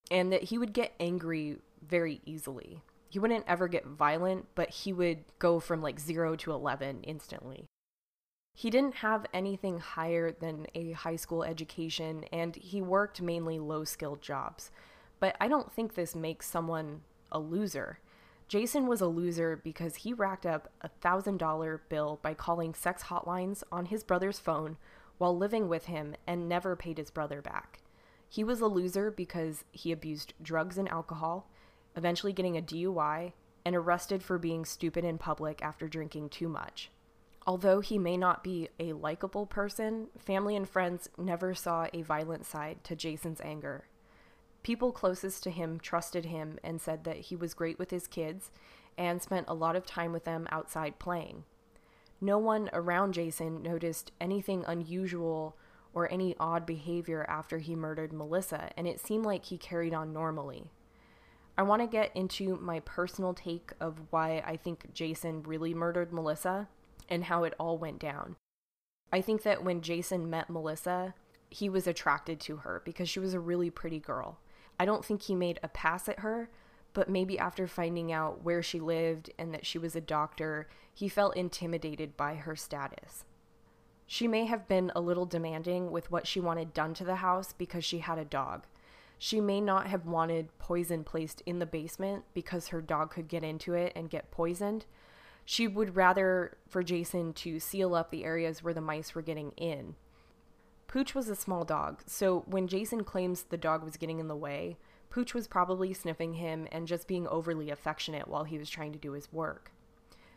and 0.09 0.33
that 0.33 0.45
he 0.45 0.57
would 0.57 0.73
get 0.73 0.95
angry 0.99 1.57
very 1.87 2.21
easily. 2.25 2.81
He 3.07 3.19
wouldn't 3.19 3.45
ever 3.47 3.67
get 3.67 3.85
violent, 3.85 4.47
but 4.55 4.71
he 4.71 4.91
would 4.91 5.19
go 5.37 5.59
from 5.59 5.83
like 5.83 5.99
0 5.99 6.37
to 6.37 6.51
11 6.53 7.03
instantly. 7.03 7.67
He 8.55 8.71
didn't 8.71 8.95
have 8.95 9.27
anything 9.31 9.77
higher 9.79 10.31
than 10.31 10.65
a 10.73 10.93
high 10.93 11.17
school 11.17 11.43
education, 11.43 12.25
and 12.33 12.55
he 12.55 12.81
worked 12.81 13.21
mainly 13.21 13.59
low 13.59 13.83
skilled 13.83 14.23
jobs. 14.23 14.71
But 15.19 15.35
I 15.39 15.47
don't 15.47 15.71
think 15.71 15.93
this 15.93 16.15
makes 16.15 16.49
someone 16.49 17.01
a 17.31 17.37
loser. 17.37 17.99
Jason 18.47 18.87
was 18.87 19.01
a 19.01 19.07
loser 19.07 19.55
because 19.55 19.97
he 19.97 20.13
racked 20.13 20.47
up 20.47 20.71
a 20.81 20.89
$1,000 20.89 21.79
bill 21.89 22.19
by 22.23 22.33
calling 22.33 22.73
sex 22.73 23.03
hotlines 23.03 23.61
on 23.71 23.85
his 23.85 24.03
brother's 24.03 24.39
phone 24.39 24.77
while 25.21 25.37
living 25.37 25.69
with 25.69 25.85
him 25.85 26.15
and 26.25 26.49
never 26.49 26.75
paid 26.75 26.97
his 26.97 27.11
brother 27.11 27.43
back. 27.43 27.79
He 28.27 28.43
was 28.43 28.59
a 28.59 28.65
loser 28.65 29.11
because 29.11 29.63
he 29.71 29.91
abused 29.91 30.33
drugs 30.41 30.79
and 30.79 30.89
alcohol, 30.89 31.47
eventually 31.95 32.33
getting 32.33 32.57
a 32.57 32.61
DUI, 32.61 33.33
and 33.63 33.75
arrested 33.75 34.23
for 34.23 34.39
being 34.39 34.65
stupid 34.65 35.05
in 35.05 35.19
public 35.19 35.61
after 35.61 35.87
drinking 35.87 36.29
too 36.29 36.49
much. 36.49 36.89
Although 37.45 37.81
he 37.81 37.99
may 37.99 38.17
not 38.17 38.43
be 38.43 38.69
a 38.79 38.93
likable 38.93 39.45
person, 39.45 40.07
family 40.17 40.55
and 40.55 40.67
friends 40.67 41.07
never 41.19 41.53
saw 41.53 41.85
a 41.93 42.01
violent 42.01 42.47
side 42.47 42.83
to 42.85 42.95
Jason's 42.95 43.41
anger. 43.41 43.85
People 44.63 44.91
closest 44.91 45.43
to 45.43 45.51
him 45.51 45.79
trusted 45.79 46.25
him 46.25 46.57
and 46.63 46.81
said 46.81 47.03
that 47.03 47.17
he 47.17 47.35
was 47.35 47.53
great 47.53 47.77
with 47.77 47.91
his 47.91 48.07
kids 48.07 48.49
and 48.97 49.21
spent 49.21 49.45
a 49.47 49.53
lot 49.53 49.75
of 49.75 49.85
time 49.85 50.13
with 50.13 50.23
them 50.23 50.47
outside 50.51 50.97
playing. 50.97 51.43
No 52.21 52.37
one 52.37 52.69
around 52.71 53.13
Jason 53.13 53.63
noticed 53.63 54.11
anything 54.21 54.63
unusual 54.67 55.57
or 55.93 56.09
any 56.11 56.35
odd 56.39 56.65
behavior 56.65 57.25
after 57.27 57.57
he 57.57 57.75
murdered 57.75 58.13
Melissa, 58.13 58.69
and 58.77 58.87
it 58.87 58.99
seemed 58.99 59.25
like 59.25 59.45
he 59.45 59.57
carried 59.57 59.93
on 59.93 60.13
normally. 60.13 60.69
I 61.57 61.63
want 61.63 61.81
to 61.81 61.87
get 61.87 62.15
into 62.15 62.57
my 62.57 62.79
personal 62.81 63.33
take 63.33 63.71
of 63.79 63.99
why 64.11 64.41
I 64.45 64.55
think 64.55 64.93
Jason 64.93 65.43
really 65.43 65.73
murdered 65.73 66.13
Melissa 66.13 66.69
and 67.09 67.25
how 67.25 67.43
it 67.43 67.55
all 67.59 67.77
went 67.77 67.99
down. 67.99 68.37
I 69.11 69.19
think 69.19 69.43
that 69.43 69.63
when 69.63 69.81
Jason 69.81 70.29
met 70.29 70.49
Melissa, 70.49 71.13
he 71.49 71.67
was 71.67 71.87
attracted 71.87 72.39
to 72.41 72.57
her 72.57 72.81
because 72.85 73.09
she 73.09 73.19
was 73.19 73.33
a 73.33 73.39
really 73.39 73.69
pretty 73.69 73.99
girl. 73.99 74.39
I 74.79 74.85
don't 74.85 75.03
think 75.03 75.23
he 75.23 75.35
made 75.35 75.59
a 75.61 75.67
pass 75.67 76.07
at 76.07 76.19
her, 76.19 76.49
but 76.93 77.09
maybe 77.09 77.39
after 77.39 77.67
finding 77.67 78.11
out 78.11 78.43
where 78.43 78.61
she 78.61 78.79
lived 78.79 79.29
and 79.37 79.53
that 79.53 79.65
she 79.65 79.77
was 79.77 79.95
a 79.95 80.01
doctor, 80.01 80.67
he 80.93 81.07
felt 81.07 81.35
intimidated 81.35 82.17
by 82.17 82.35
her 82.35 82.55
status. 82.55 83.25
She 84.07 84.27
may 84.27 84.45
have 84.45 84.67
been 84.67 84.91
a 84.95 85.01
little 85.01 85.25
demanding 85.25 85.91
with 85.91 86.11
what 86.11 86.27
she 86.27 86.39
wanted 86.39 86.73
done 86.73 86.93
to 86.95 87.05
the 87.05 87.15
house 87.15 87.53
because 87.53 87.85
she 87.85 87.99
had 87.99 88.17
a 88.17 88.25
dog. 88.25 88.65
She 89.17 89.39
may 89.39 89.61
not 89.61 89.87
have 89.87 90.05
wanted 90.05 90.57
poison 90.57 91.03
placed 91.03 91.41
in 91.45 91.59
the 91.59 91.65
basement 91.65 92.25
because 92.33 92.67
her 92.67 92.81
dog 92.81 93.11
could 93.11 93.27
get 93.27 93.43
into 93.43 93.73
it 93.73 93.93
and 93.95 94.09
get 94.09 94.31
poisoned. 94.31 94.85
She 95.45 95.67
would 95.67 95.95
rather 95.95 96.57
for 96.67 96.83
Jason 96.83 97.33
to 97.33 97.59
seal 97.59 97.95
up 97.95 98.11
the 98.11 98.25
areas 98.25 98.63
where 98.63 98.73
the 98.73 98.81
mice 98.81 99.15
were 99.15 99.21
getting 99.21 99.51
in 99.51 99.95
Pooch 100.91 101.15
was 101.15 101.29
a 101.29 101.37
small 101.37 101.63
dog, 101.63 102.01
so 102.05 102.43
when 102.47 102.67
Jason 102.67 103.05
claims 103.05 103.43
the 103.43 103.55
dog 103.55 103.81
was 103.81 103.95
getting 103.95 104.19
in 104.19 104.27
the 104.27 104.35
way, 104.35 104.77
Pooch 105.11 105.33
was 105.33 105.47
probably 105.47 105.93
sniffing 105.93 106.35
him 106.35 106.67
and 106.71 106.87
just 106.87 107.07
being 107.07 107.27
overly 107.27 107.69
affectionate 107.69 108.27
while 108.27 108.45
he 108.45 108.57
was 108.57 108.69
trying 108.69 108.93
to 108.93 108.99
do 108.99 109.11
his 109.11 109.31
work. 109.31 109.71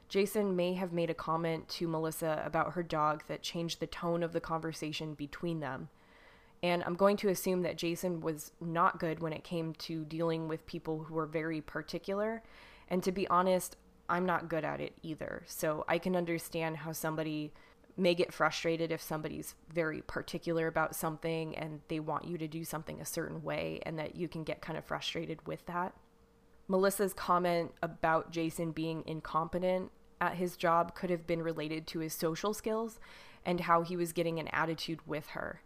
Jason 0.09 0.55
may 0.55 0.75
have 0.75 0.93
made 0.93 1.09
a 1.09 1.15
comment 1.15 1.69
to 1.69 1.89
Melissa 1.89 2.43
about 2.45 2.75
her 2.75 2.83
dog 2.83 3.23
that 3.29 3.43
changed 3.43 3.81
the 3.81 3.87
tone 3.87 4.23
of 4.23 4.33
the 4.33 4.41
conversation 4.41 5.15
between 5.15 5.61
them. 5.61 5.89
And 6.63 6.83
I'm 6.85 6.95
going 6.95 7.17
to 7.19 7.29
assume 7.29 7.63
that 7.63 7.79
Jason 7.79 8.21
was 8.21 8.53
not 8.61 8.99
good 8.99 9.21
when 9.21 9.33
it 9.33 9.45
came 9.45 9.75
to 9.75 10.05
dealing 10.05 10.49
with 10.49 10.67
people 10.67 11.05
who 11.05 11.15
were 11.15 11.27
very 11.27 11.61
particular. 11.61 12.43
And 12.89 13.03
to 13.05 13.13
be 13.13 13.29
honest, 13.29 13.77
I'm 14.09 14.27
not 14.27 14.49
good 14.49 14.65
at 14.65 14.81
it 14.81 14.95
either. 15.03 15.43
So 15.47 15.85
I 15.89 15.99
can 15.99 16.17
understand 16.17 16.79
how 16.79 16.93
somebody 16.93 17.53
may 17.97 18.15
get 18.15 18.33
frustrated 18.33 18.91
if 18.91 19.01
somebody's 19.01 19.55
very 19.73 20.03
particular 20.03 20.67
about 20.67 20.97
something 20.97 21.57
and 21.57 21.81
they 21.89 22.01
want 22.01 22.27
you 22.27 22.37
to 22.37 22.49
do 22.49 22.65
something 22.65 23.01
a 23.01 23.05
certain 23.05 23.43
way 23.43 23.81
and 23.87 23.99
that 23.99 24.17
you 24.17 24.27
can 24.29 24.43
get 24.43 24.61
kind 24.61 24.77
of 24.77 24.85
frustrated 24.85 25.47
with 25.47 25.65
that. 25.67 25.95
Melissa's 26.67 27.13
comment 27.13 27.73
about 27.83 28.31
Jason 28.31 28.73
being 28.73 29.05
incompetent 29.07 29.91
at 30.21 30.35
his 30.35 30.57
job 30.57 30.95
could 30.95 31.11
have 31.11 31.27
been 31.27 31.43
related 31.43 31.87
to 31.87 31.99
his 32.01 32.15
social 32.15 32.55
skills 32.55 32.99
and 33.45 33.61
how 33.61 33.83
he 33.83 33.97
was 33.97 34.13
getting 34.13 34.39
an 34.39 34.49
attitude 34.49 35.01
with 35.07 35.29
her. 35.29 35.61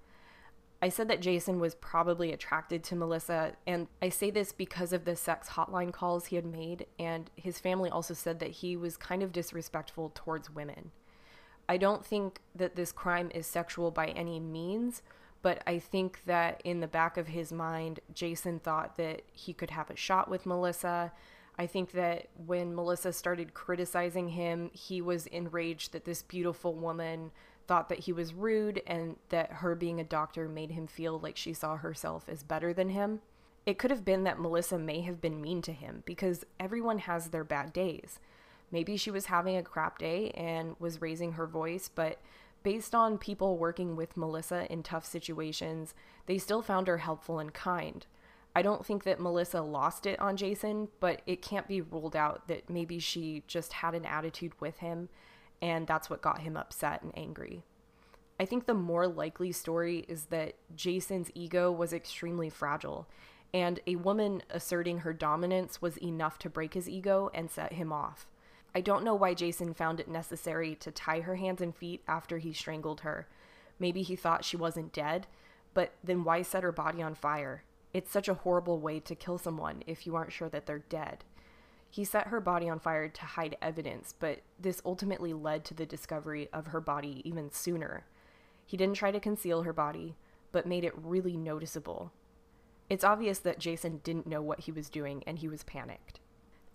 I 0.81 0.91
said 0.91 1.09
that 1.09 1.21
Jason 1.21 1.59
was 1.59 1.75
probably 1.75 2.33
attracted 2.33 2.85
to 2.85 2.97
Melissa, 2.97 3.55
and 3.67 3.88
I 4.01 4.11
say 4.11 4.31
this 4.31 4.53
because 4.53 4.93
of 4.93 5.05
the 5.05 5.17
sex 5.17 5.49
hotline 5.51 5.93
calls 5.93 6.27
he 6.27 6.37
had 6.37 6.47
made, 6.47 6.87
and 7.01 7.31
his 7.35 7.59
family 7.59 7.91
also 7.91 8.14
said 8.14 8.38
that 8.38 8.51
he 8.51 8.77
was 8.77 8.97
kind 8.97 9.23
of 9.23 9.33
disrespectful 9.33 10.12
towards 10.14 10.55
women. 10.55 10.93
I 11.69 11.77
don't 11.77 12.05
think 12.05 12.41
that 12.55 12.77
this 12.77 12.93
crime 12.93 13.31
is 13.35 13.47
sexual 13.47 13.91
by 13.91 14.09
any 14.09 14.41
means, 14.41 15.03
but 15.43 15.63
I 15.67 15.79
think 15.79 16.23
that 16.27 16.61
in 16.65 16.81
the 16.81 16.87
back 16.89 17.17
of 17.17 17.29
his 17.29 17.53
mind, 17.53 18.01
Jason 18.15 18.59
thought 18.59 18.97
that 18.97 19.23
he 19.33 19.53
could 19.53 19.71
have 19.71 19.91
a 19.91 19.97
shot 19.97 20.31
with 20.31 20.47
Melissa. 20.47 21.13
I 21.59 21.67
think 21.67 21.93
that 21.93 22.29
when 22.47 22.75
Melissa 22.75 23.13
started 23.13 23.55
criticizing 23.55 24.31
him, 24.31 24.71
he 24.73 25.03
was 25.03 25.27
enraged 25.27 25.93
that 25.93 26.05
this 26.05 26.23
beautiful 26.23 26.75
woman 26.75 27.33
thought 27.67 27.91
that 27.91 28.01
he 28.01 28.13
was 28.13 28.33
rude 28.33 28.81
and 28.87 29.17
that 29.29 29.53
her 29.53 29.75
being 29.75 30.01
a 30.01 30.05
doctor 30.05 30.49
made 30.49 30.71
him 30.71 30.87
feel 30.87 31.21
like 31.21 31.37
she 31.37 31.53
saw 31.53 31.77
herself 31.77 32.25
as 32.29 32.43
better 32.43 32.73
than 32.73 32.89
him. 32.89 33.21
It 33.67 33.77
could 33.79 33.91
have 33.91 34.05
been 34.05 34.25
that 34.25 34.41
Melissa 34.41 34.79
may 34.79 35.03
have 35.03 35.21
been 35.21 35.43
mean 35.43 35.61
to 35.63 35.73
him 35.73 36.03
because 36.07 36.45
everyone 36.59 37.01
has 37.01 37.29
their 37.29 37.45
bad 37.45 37.75
days. 37.75 38.19
Maybe 38.71 38.97
she 38.97 39.11
was 39.11 39.27
having 39.27 39.57
a 39.57 39.63
crap 39.63 39.99
day 39.99 40.31
and 40.31 40.77
was 40.79 41.01
raising 41.01 41.33
her 41.33 41.47
voice, 41.47 41.89
but 41.93 42.21
based 42.63 42.95
on 42.95 43.19
people 43.19 43.57
working 43.57 43.97
with 43.97 44.17
Melissa 44.17 44.71
in 44.71 44.83
tough 44.83 45.07
situations, 45.07 45.95
they 46.27 46.39
still 46.39 46.63
found 46.63 46.87
her 46.87 46.99
helpful 46.99 47.39
and 47.39 47.55
kind. 47.55 48.07
I 48.55 48.63
don't 48.63 48.85
think 48.85 49.05
that 49.05 49.21
Melissa 49.21 49.63
lost 49.63 50.07
it 50.07 50.21
on 50.21 50.37
Jason, 50.37 50.89
but 51.01 51.23
it 51.27 51.43
can't 51.43 51.69
be 51.69 51.81
ruled 51.81 52.17
out 52.17 52.49
that 52.49 52.69
maybe 52.69 52.99
she 52.99 53.45
just 53.47 53.75
had 53.75 53.95
an 53.95 54.05
attitude 54.05 54.53
with 54.61 54.79
him 54.79 55.09
and 55.61 55.87
that's 55.87 56.09
what 56.09 56.23
got 56.23 56.41
him 56.41 56.57
upset 56.57 57.03
and 57.03 57.13
angry. 57.17 57.63
I 58.41 58.45
think 58.45 58.67
the 58.67 58.75
more 58.75 59.09
likely 59.09 59.53
story 59.53 60.05
is 60.09 60.27
that 60.27 60.55
Jason's 60.75 61.31
ego 61.35 61.73
was 61.73 61.93
extremely 61.93 62.49
fragile, 62.49 63.09
and 63.53 63.81
a 63.87 63.97
woman 63.97 64.43
asserting 64.51 64.99
her 64.99 65.13
dominance 65.13 65.83
was 65.83 65.97
enough 65.99 66.39
to 66.41 66.51
break 66.51 66.75
his 66.75 66.89
ego 66.89 67.31
and 67.35 67.51
set 67.51 67.73
him 67.73 67.93
off. 67.93 68.27
I 68.79 68.81
don't 68.81 69.03
know 69.03 69.17
why 69.17 69.35
Jason 69.35 69.75
found 69.75 69.99
it 69.99 70.07
necessary 70.07 70.77
to 70.77 70.93
tie 70.93 71.19
her 71.23 71.35
hands 71.35 71.61
and 71.61 71.75
feet 71.75 72.01
after 72.07 72.38
he 72.38 72.53
strangled 72.53 73.01
her. 73.01 73.27
Maybe 73.81 74.03
he 74.03 74.14
thought 74.14 74.45
she 74.45 74.57
wasn't 74.57 74.93
dead, 74.93 75.27
but 75.75 75.95
then 76.05 76.23
why 76.23 76.43
set 76.43 76.62
her 76.62 76.71
body 76.71 77.03
on 77.03 77.17
fire? 77.17 77.64
It's 77.93 78.12
such 78.12 78.29
a 78.29 78.35
horrible 78.35 78.79
way 78.79 79.01
to 79.01 79.17
kill 79.17 79.37
someone 79.37 79.83
if 79.88 80.07
you 80.07 80.14
aren't 80.14 80.31
sure 80.31 80.49
that 80.51 80.67
they're 80.67 80.79
dead. 80.79 81.25
He 81.91 82.05
set 82.05 82.29
her 82.29 82.38
body 82.41 82.69
on 82.69 82.79
fire 82.79 83.09
to 83.09 83.25
hide 83.25 83.57
evidence, 83.61 84.14
but 84.17 84.43
this 84.61 84.81
ultimately 84.85 85.33
led 85.33 85.64
to 85.64 85.75
the 85.75 85.85
discovery 85.85 86.49
of 86.53 86.69
her 86.69 86.81
body 86.81 87.21
even 87.25 87.51
sooner. 87.51 88.07
He 88.64 88.77
didn't 88.77 88.95
try 88.95 89.11
to 89.11 89.19
conceal 89.19 89.62
her 89.62 89.73
body, 89.73 90.14
but 90.53 90.67
made 90.67 90.85
it 90.85 90.95
really 90.97 91.37
noticeable. 91.37 92.12
It's 92.88 93.03
obvious 93.03 93.41
that 93.41 93.59
Jason 93.59 94.03
didn't 94.05 94.29
know 94.29 94.41
what 94.41 94.61
he 94.61 94.71
was 94.71 94.88
doing 94.88 95.25
and 95.27 95.41
he 95.41 95.49
was 95.49 95.64
panicked. 95.64 96.21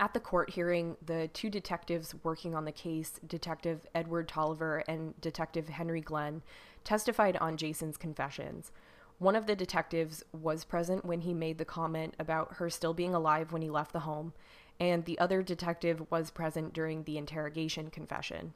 At 0.04 0.13
the 0.13 0.20
court 0.20 0.50
hearing, 0.50 0.98
the 1.02 1.30
two 1.30 1.50
detectives 1.50 2.13
working 2.26 2.56
on 2.56 2.66
the 2.66 2.74
case, 2.74 3.22
Detective 3.26 3.88
Edward 3.96 4.28
Tolliver 4.28 4.84
and 4.86 5.13
Detective 5.22 5.70
Henry 5.70 6.02
Glenn, 6.02 6.42
testified 6.84 7.38
on 7.38 7.56
Jason's 7.56 7.96
confessions. 7.96 8.74
One 9.18 9.38
of 9.38 9.48
the 9.48 9.56
detectives 9.56 10.22
was 10.34 10.66
present 10.66 11.06
when 11.06 11.22
he 11.22 11.34
made 11.34 11.58
the 11.58 11.63
comment 11.63 12.16
about 12.20 12.56
her 12.56 12.70
still 12.70 12.94
being 12.94 13.16
alive 13.16 13.54
when 13.54 13.62
he 13.62 13.70
left 13.70 13.94
the 13.94 14.02
home, 14.02 14.34
and 14.78 15.06
the 15.06 15.18
other 15.20 15.42
detective 15.42 16.06
was 16.12 16.32
present 16.32 16.74
during 16.74 17.04
the 17.04 17.18
interrogation 17.18 17.89
confession. 17.89 18.54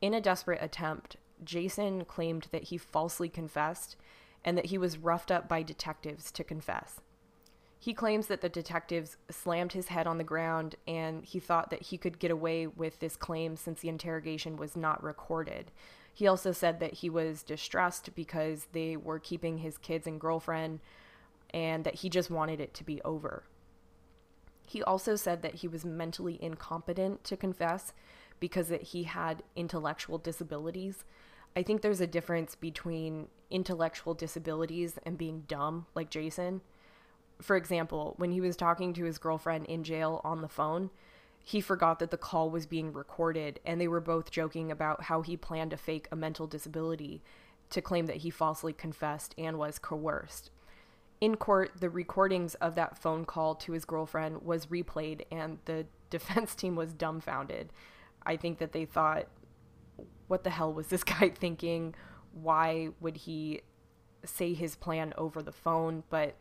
In 0.00 0.14
a 0.14 0.20
desperate 0.20 0.62
attempt, 0.62 1.16
Jason 1.42 2.04
claimed 2.04 2.46
that 2.52 2.68
he 2.68 2.78
falsely 2.78 3.28
confessed 3.28 3.96
and 4.44 4.56
that 4.56 4.66
he 4.66 4.78
was 4.78 4.96
roughed 4.96 5.32
up 5.32 5.48
by 5.48 5.64
detectives 5.64 6.30
to 6.30 6.44
confess. 6.44 7.00
He 7.82 7.94
claims 7.94 8.28
that 8.28 8.42
the 8.42 8.48
detectives 8.48 9.16
slammed 9.28 9.72
his 9.72 9.88
head 9.88 10.06
on 10.06 10.16
the 10.16 10.22
ground 10.22 10.76
and 10.86 11.24
he 11.24 11.40
thought 11.40 11.70
that 11.70 11.82
he 11.82 11.98
could 11.98 12.20
get 12.20 12.30
away 12.30 12.68
with 12.68 13.00
this 13.00 13.16
claim 13.16 13.56
since 13.56 13.80
the 13.80 13.88
interrogation 13.88 14.56
was 14.56 14.76
not 14.76 15.02
recorded. 15.02 15.72
He 16.14 16.28
also 16.28 16.52
said 16.52 16.78
that 16.78 16.94
he 16.94 17.10
was 17.10 17.42
distressed 17.42 18.14
because 18.14 18.68
they 18.70 18.96
were 18.96 19.18
keeping 19.18 19.58
his 19.58 19.78
kids 19.78 20.06
and 20.06 20.20
girlfriend 20.20 20.78
and 21.52 21.82
that 21.82 21.96
he 21.96 22.08
just 22.08 22.30
wanted 22.30 22.60
it 22.60 22.72
to 22.74 22.84
be 22.84 23.02
over. 23.02 23.42
He 24.64 24.80
also 24.80 25.16
said 25.16 25.42
that 25.42 25.56
he 25.56 25.66
was 25.66 25.84
mentally 25.84 26.38
incompetent 26.40 27.24
to 27.24 27.36
confess 27.36 27.92
because 28.38 28.68
that 28.68 28.82
he 28.82 29.02
had 29.02 29.42
intellectual 29.56 30.18
disabilities. 30.18 31.04
I 31.56 31.64
think 31.64 31.82
there's 31.82 32.00
a 32.00 32.06
difference 32.06 32.54
between 32.54 33.26
intellectual 33.50 34.14
disabilities 34.14 35.00
and 35.04 35.18
being 35.18 35.42
dumb 35.48 35.86
like 35.96 36.10
Jason 36.10 36.60
for 37.42 37.56
example, 37.56 38.14
when 38.18 38.32
he 38.32 38.40
was 38.40 38.56
talking 38.56 38.92
to 38.94 39.04
his 39.04 39.18
girlfriend 39.18 39.66
in 39.66 39.84
jail 39.84 40.20
on 40.24 40.42
the 40.42 40.48
phone, 40.48 40.90
he 41.44 41.60
forgot 41.60 41.98
that 41.98 42.10
the 42.10 42.16
call 42.16 42.50
was 42.50 42.66
being 42.66 42.92
recorded, 42.92 43.58
and 43.66 43.80
they 43.80 43.88
were 43.88 44.00
both 44.00 44.30
joking 44.30 44.70
about 44.70 45.04
how 45.04 45.22
he 45.22 45.36
planned 45.36 45.72
to 45.72 45.76
fake 45.76 46.06
a 46.12 46.16
mental 46.16 46.46
disability 46.46 47.22
to 47.70 47.82
claim 47.82 48.06
that 48.06 48.18
he 48.18 48.30
falsely 48.30 48.72
confessed 48.72 49.34
and 49.36 49.58
was 49.58 49.78
coerced. 49.78 50.50
In 51.20 51.36
court, 51.36 51.72
the 51.80 51.90
recordings 51.90 52.54
of 52.56 52.74
that 52.74 52.98
phone 52.98 53.24
call 53.24 53.54
to 53.56 53.72
his 53.72 53.84
girlfriend 53.84 54.42
was 54.42 54.66
replayed, 54.66 55.22
and 55.30 55.58
the 55.64 55.86
defense 56.10 56.54
team 56.54 56.76
was 56.76 56.92
dumbfounded. 56.92 57.72
I 58.24 58.36
think 58.36 58.58
that 58.58 58.72
they 58.72 58.84
thought, 58.84 59.26
what 60.28 60.44
the 60.44 60.50
hell 60.50 60.72
was 60.72 60.88
this 60.88 61.04
guy 61.04 61.30
thinking? 61.30 61.94
Why 62.32 62.90
would 63.00 63.16
he 63.16 63.62
say 64.24 64.54
his 64.54 64.76
plan 64.76 65.12
over 65.18 65.42
the 65.42 65.52
phone? 65.52 66.04
But 66.08 66.36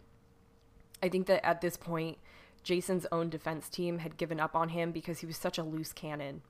I 1.01 1.09
think 1.09 1.27
that 1.27 1.45
at 1.45 1.61
this 1.61 1.77
point, 1.77 2.17
Jason's 2.63 3.07
own 3.11 3.29
defense 3.29 3.69
team 3.69 3.99
had 3.99 4.17
given 4.17 4.39
up 4.39 4.55
on 4.55 4.69
him 4.69 4.91
because 4.91 5.19
he 5.19 5.25
was 5.25 5.37
such 5.37 5.57
a 5.57 5.63
loose 5.63 5.93
cannon. 5.93 6.41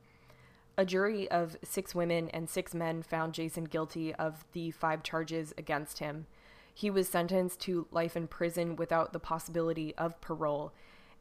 A 0.77 0.85
jury 0.85 1.29
of 1.29 1.57
six 1.63 1.93
women 1.93 2.29
and 2.29 2.49
six 2.49 2.73
men 2.73 3.03
found 3.03 3.33
Jason 3.33 3.65
guilty 3.65 4.13
of 4.15 4.45
the 4.53 4.71
five 4.71 5.03
charges 5.03 5.53
against 5.57 5.99
him. 5.99 6.27
He 6.73 6.89
was 6.89 7.09
sentenced 7.09 7.59
to 7.61 7.87
life 7.91 8.15
in 8.15 8.27
prison 8.27 8.75
without 8.75 9.13
the 9.13 9.19
possibility 9.19 9.93
of 9.95 10.19
parole, 10.21 10.73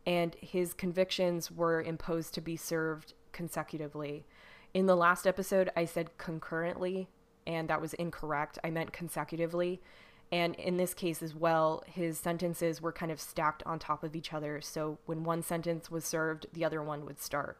and 0.06 0.36
his 0.40 0.72
convictions 0.72 1.50
were 1.50 1.82
imposed 1.82 2.34
to 2.34 2.40
be 2.40 2.56
served 2.56 3.14
consecutively. 3.32 4.24
In 4.72 4.86
the 4.86 4.96
last 4.96 5.26
episode, 5.26 5.70
I 5.76 5.84
said 5.84 6.16
concurrently, 6.16 7.08
and 7.46 7.68
that 7.68 7.80
was 7.80 7.94
incorrect. 7.94 8.58
I 8.62 8.70
meant 8.70 8.92
consecutively. 8.92 9.80
And 10.32 10.54
in 10.56 10.76
this 10.76 10.94
case 10.94 11.22
as 11.22 11.34
well, 11.34 11.82
his 11.86 12.18
sentences 12.18 12.80
were 12.80 12.92
kind 12.92 13.10
of 13.10 13.20
stacked 13.20 13.62
on 13.66 13.78
top 13.78 14.04
of 14.04 14.14
each 14.14 14.32
other. 14.32 14.60
So 14.60 14.98
when 15.06 15.24
one 15.24 15.42
sentence 15.42 15.90
was 15.90 16.04
served, 16.04 16.46
the 16.52 16.64
other 16.64 16.82
one 16.82 17.04
would 17.04 17.20
start. 17.20 17.58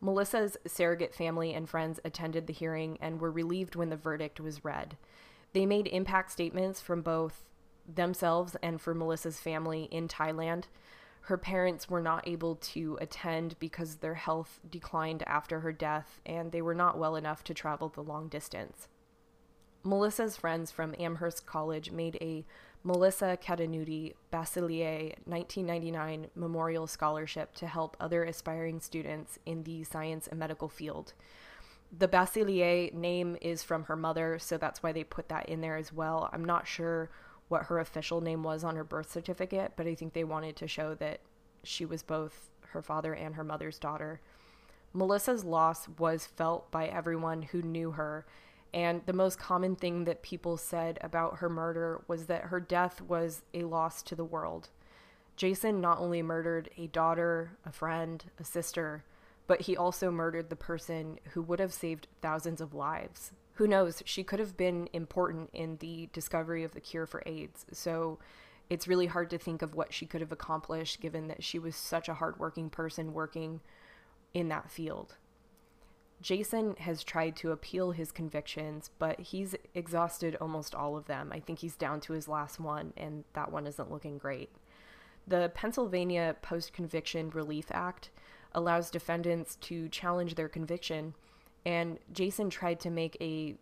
Melissa's 0.00 0.56
surrogate 0.66 1.14
family 1.14 1.54
and 1.54 1.68
friends 1.68 2.00
attended 2.04 2.46
the 2.46 2.52
hearing 2.52 2.98
and 3.00 3.20
were 3.20 3.30
relieved 3.30 3.76
when 3.76 3.88
the 3.88 3.96
verdict 3.96 4.40
was 4.40 4.64
read. 4.64 4.96
They 5.52 5.66
made 5.66 5.86
impact 5.88 6.32
statements 6.32 6.80
from 6.80 7.02
both 7.02 7.44
themselves 7.92 8.56
and 8.62 8.80
for 8.80 8.94
Melissa's 8.94 9.40
family 9.40 9.88
in 9.90 10.08
Thailand. 10.08 10.64
Her 11.22 11.38
parents 11.38 11.88
were 11.88 12.00
not 12.00 12.26
able 12.26 12.56
to 12.56 12.98
attend 13.00 13.58
because 13.60 13.96
their 13.96 14.14
health 14.14 14.58
declined 14.68 15.22
after 15.26 15.60
her 15.60 15.72
death 15.72 16.20
and 16.26 16.50
they 16.50 16.62
were 16.62 16.74
not 16.74 16.98
well 16.98 17.14
enough 17.14 17.44
to 17.44 17.54
travel 17.54 17.88
the 17.88 18.02
long 18.02 18.28
distance. 18.28 18.88
Melissa's 19.84 20.36
friends 20.36 20.70
from 20.70 20.94
Amherst 20.98 21.44
College 21.44 21.90
made 21.90 22.16
a 22.20 22.44
Melissa 22.84 23.38
Ketunuti 23.40 24.14
Basilier 24.32 25.14
1999 25.24 26.28
Memorial 26.34 26.86
Scholarship 26.86 27.54
to 27.54 27.66
help 27.66 27.96
other 28.00 28.24
aspiring 28.24 28.80
students 28.80 29.38
in 29.44 29.64
the 29.64 29.84
science 29.84 30.26
and 30.26 30.38
medical 30.38 30.68
field. 30.68 31.14
The 31.96 32.08
Basilier 32.08 32.92
name 32.94 33.36
is 33.40 33.62
from 33.62 33.84
her 33.84 33.96
mother, 33.96 34.38
so 34.38 34.56
that's 34.56 34.82
why 34.82 34.92
they 34.92 35.04
put 35.04 35.28
that 35.28 35.48
in 35.48 35.60
there 35.60 35.76
as 35.76 35.92
well. 35.92 36.30
I'm 36.32 36.44
not 36.44 36.66
sure 36.66 37.10
what 37.48 37.64
her 37.64 37.78
official 37.80 38.20
name 38.20 38.42
was 38.42 38.64
on 38.64 38.76
her 38.76 38.84
birth 38.84 39.10
certificate, 39.10 39.72
but 39.76 39.86
I 39.86 39.94
think 39.94 40.12
they 40.12 40.24
wanted 40.24 40.56
to 40.56 40.68
show 40.68 40.94
that 40.94 41.20
she 41.64 41.84
was 41.84 42.02
both 42.02 42.50
her 42.68 42.82
father 42.82 43.14
and 43.14 43.34
her 43.34 43.44
mother's 43.44 43.78
daughter. 43.78 44.20
Melissa's 44.94 45.44
loss 45.44 45.88
was 45.98 46.26
felt 46.26 46.70
by 46.70 46.86
everyone 46.86 47.42
who 47.42 47.62
knew 47.62 47.92
her 47.92 48.24
and 48.74 49.02
the 49.04 49.12
most 49.12 49.38
common 49.38 49.76
thing 49.76 50.04
that 50.04 50.22
people 50.22 50.56
said 50.56 50.98
about 51.02 51.38
her 51.38 51.48
murder 51.48 52.02
was 52.08 52.26
that 52.26 52.44
her 52.44 52.60
death 52.60 53.00
was 53.02 53.42
a 53.52 53.64
loss 53.64 54.02
to 54.04 54.14
the 54.14 54.24
world. 54.24 54.70
Jason 55.36 55.80
not 55.80 55.98
only 55.98 56.22
murdered 56.22 56.70
a 56.78 56.86
daughter, 56.86 57.58
a 57.66 57.72
friend, 57.72 58.24
a 58.38 58.44
sister, 58.44 59.04
but 59.46 59.62
he 59.62 59.76
also 59.76 60.10
murdered 60.10 60.48
the 60.48 60.56
person 60.56 61.18
who 61.32 61.42
would 61.42 61.58
have 61.58 61.72
saved 61.72 62.08
thousands 62.20 62.60
of 62.60 62.74
lives. 62.74 63.32
Who 63.54 63.66
knows? 63.66 64.02
She 64.06 64.24
could 64.24 64.38
have 64.38 64.56
been 64.56 64.88
important 64.92 65.50
in 65.52 65.76
the 65.78 66.08
discovery 66.12 66.64
of 66.64 66.72
the 66.72 66.80
cure 66.80 67.06
for 67.06 67.22
AIDS. 67.26 67.66
So 67.72 68.18
it's 68.70 68.88
really 68.88 69.06
hard 69.06 69.28
to 69.30 69.38
think 69.38 69.60
of 69.60 69.74
what 69.74 69.92
she 69.92 70.06
could 70.06 70.22
have 70.22 70.32
accomplished 70.32 71.00
given 71.00 71.28
that 71.28 71.44
she 71.44 71.58
was 71.58 71.76
such 71.76 72.08
a 72.08 72.14
hardworking 72.14 72.70
person 72.70 73.12
working 73.12 73.60
in 74.32 74.48
that 74.48 74.70
field. 74.70 75.16
Jason 76.22 76.76
has 76.78 77.02
tried 77.02 77.34
to 77.36 77.50
appeal 77.50 77.90
his 77.90 78.12
convictions, 78.12 78.90
but 78.98 79.18
he's 79.18 79.56
exhausted 79.74 80.36
almost 80.40 80.74
all 80.74 80.96
of 80.96 81.06
them. 81.06 81.30
I 81.32 81.40
think 81.40 81.58
he's 81.58 81.76
down 81.76 82.00
to 82.02 82.12
his 82.12 82.28
last 82.28 82.60
one, 82.60 82.92
and 82.96 83.24
that 83.34 83.50
one 83.50 83.66
isn't 83.66 83.90
looking 83.90 84.18
great. 84.18 84.50
The 85.26 85.50
Pennsylvania 85.52 86.36
Post 86.40 86.72
Conviction 86.72 87.30
Relief 87.30 87.66
Act 87.70 88.10
allows 88.54 88.90
defendants 88.90 89.56
to 89.56 89.88
challenge 89.88 90.36
their 90.36 90.48
conviction, 90.48 91.14
and 91.66 91.98
Jason 92.12 92.50
tried 92.50 92.80
to 92.80 92.90
make 92.90 93.16
a 93.20 93.56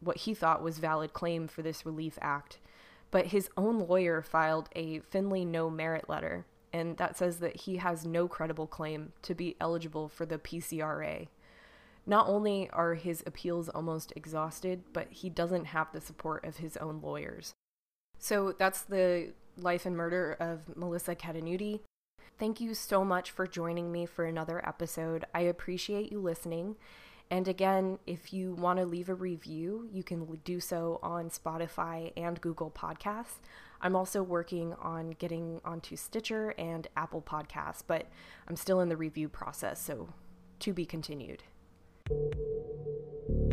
what 0.00 0.18
he 0.18 0.32
thought 0.32 0.62
was 0.62 0.78
valid 0.78 1.12
claim 1.12 1.48
for 1.48 1.60
this 1.60 1.84
relief 1.84 2.18
act, 2.22 2.58
but 3.10 3.26
his 3.26 3.50
own 3.56 3.80
lawyer 3.80 4.22
filed 4.22 4.68
a 4.76 5.00
Finley 5.00 5.44
no 5.44 5.68
merit 5.68 6.08
letter, 6.08 6.46
and 6.72 6.96
that 6.98 7.18
says 7.18 7.38
that 7.38 7.62
he 7.62 7.78
has 7.78 8.06
no 8.06 8.28
credible 8.28 8.66
claim 8.66 9.12
to 9.22 9.34
be 9.34 9.56
eligible 9.60 10.08
for 10.08 10.24
the 10.24 10.38
PCRA. 10.38 11.26
Not 12.08 12.26
only 12.26 12.70
are 12.70 12.94
his 12.94 13.22
appeals 13.26 13.68
almost 13.68 14.14
exhausted, 14.16 14.82
but 14.94 15.08
he 15.10 15.28
doesn't 15.28 15.66
have 15.66 15.92
the 15.92 16.00
support 16.00 16.42
of 16.46 16.56
his 16.56 16.78
own 16.78 17.02
lawyers. 17.02 17.52
So 18.18 18.54
that's 18.58 18.80
the 18.80 19.34
life 19.58 19.84
and 19.84 19.94
murder 19.94 20.34
of 20.40 20.74
Melissa 20.74 21.14
Ketunuti. 21.14 21.80
Thank 22.38 22.62
you 22.62 22.72
so 22.72 23.04
much 23.04 23.30
for 23.30 23.46
joining 23.46 23.92
me 23.92 24.06
for 24.06 24.24
another 24.24 24.66
episode. 24.66 25.26
I 25.34 25.40
appreciate 25.40 26.10
you 26.10 26.18
listening. 26.20 26.76
And 27.30 27.46
again, 27.46 27.98
if 28.06 28.32
you 28.32 28.54
want 28.54 28.78
to 28.78 28.86
leave 28.86 29.10
a 29.10 29.14
review, 29.14 29.86
you 29.92 30.02
can 30.02 30.24
do 30.44 30.60
so 30.60 30.98
on 31.02 31.28
Spotify 31.28 32.12
and 32.16 32.40
Google 32.40 32.70
Podcasts. 32.70 33.40
I'm 33.82 33.94
also 33.94 34.22
working 34.22 34.72
on 34.80 35.10
getting 35.10 35.60
onto 35.62 35.94
Stitcher 35.94 36.54
and 36.56 36.88
Apple 36.96 37.20
Podcasts, 37.20 37.82
but 37.86 38.06
I'm 38.48 38.56
still 38.56 38.80
in 38.80 38.88
the 38.88 38.96
review 38.96 39.28
process, 39.28 39.78
so 39.78 40.08
to 40.60 40.72
be 40.72 40.86
continued. 40.86 41.42
thank 42.08 42.34
you 43.28 43.47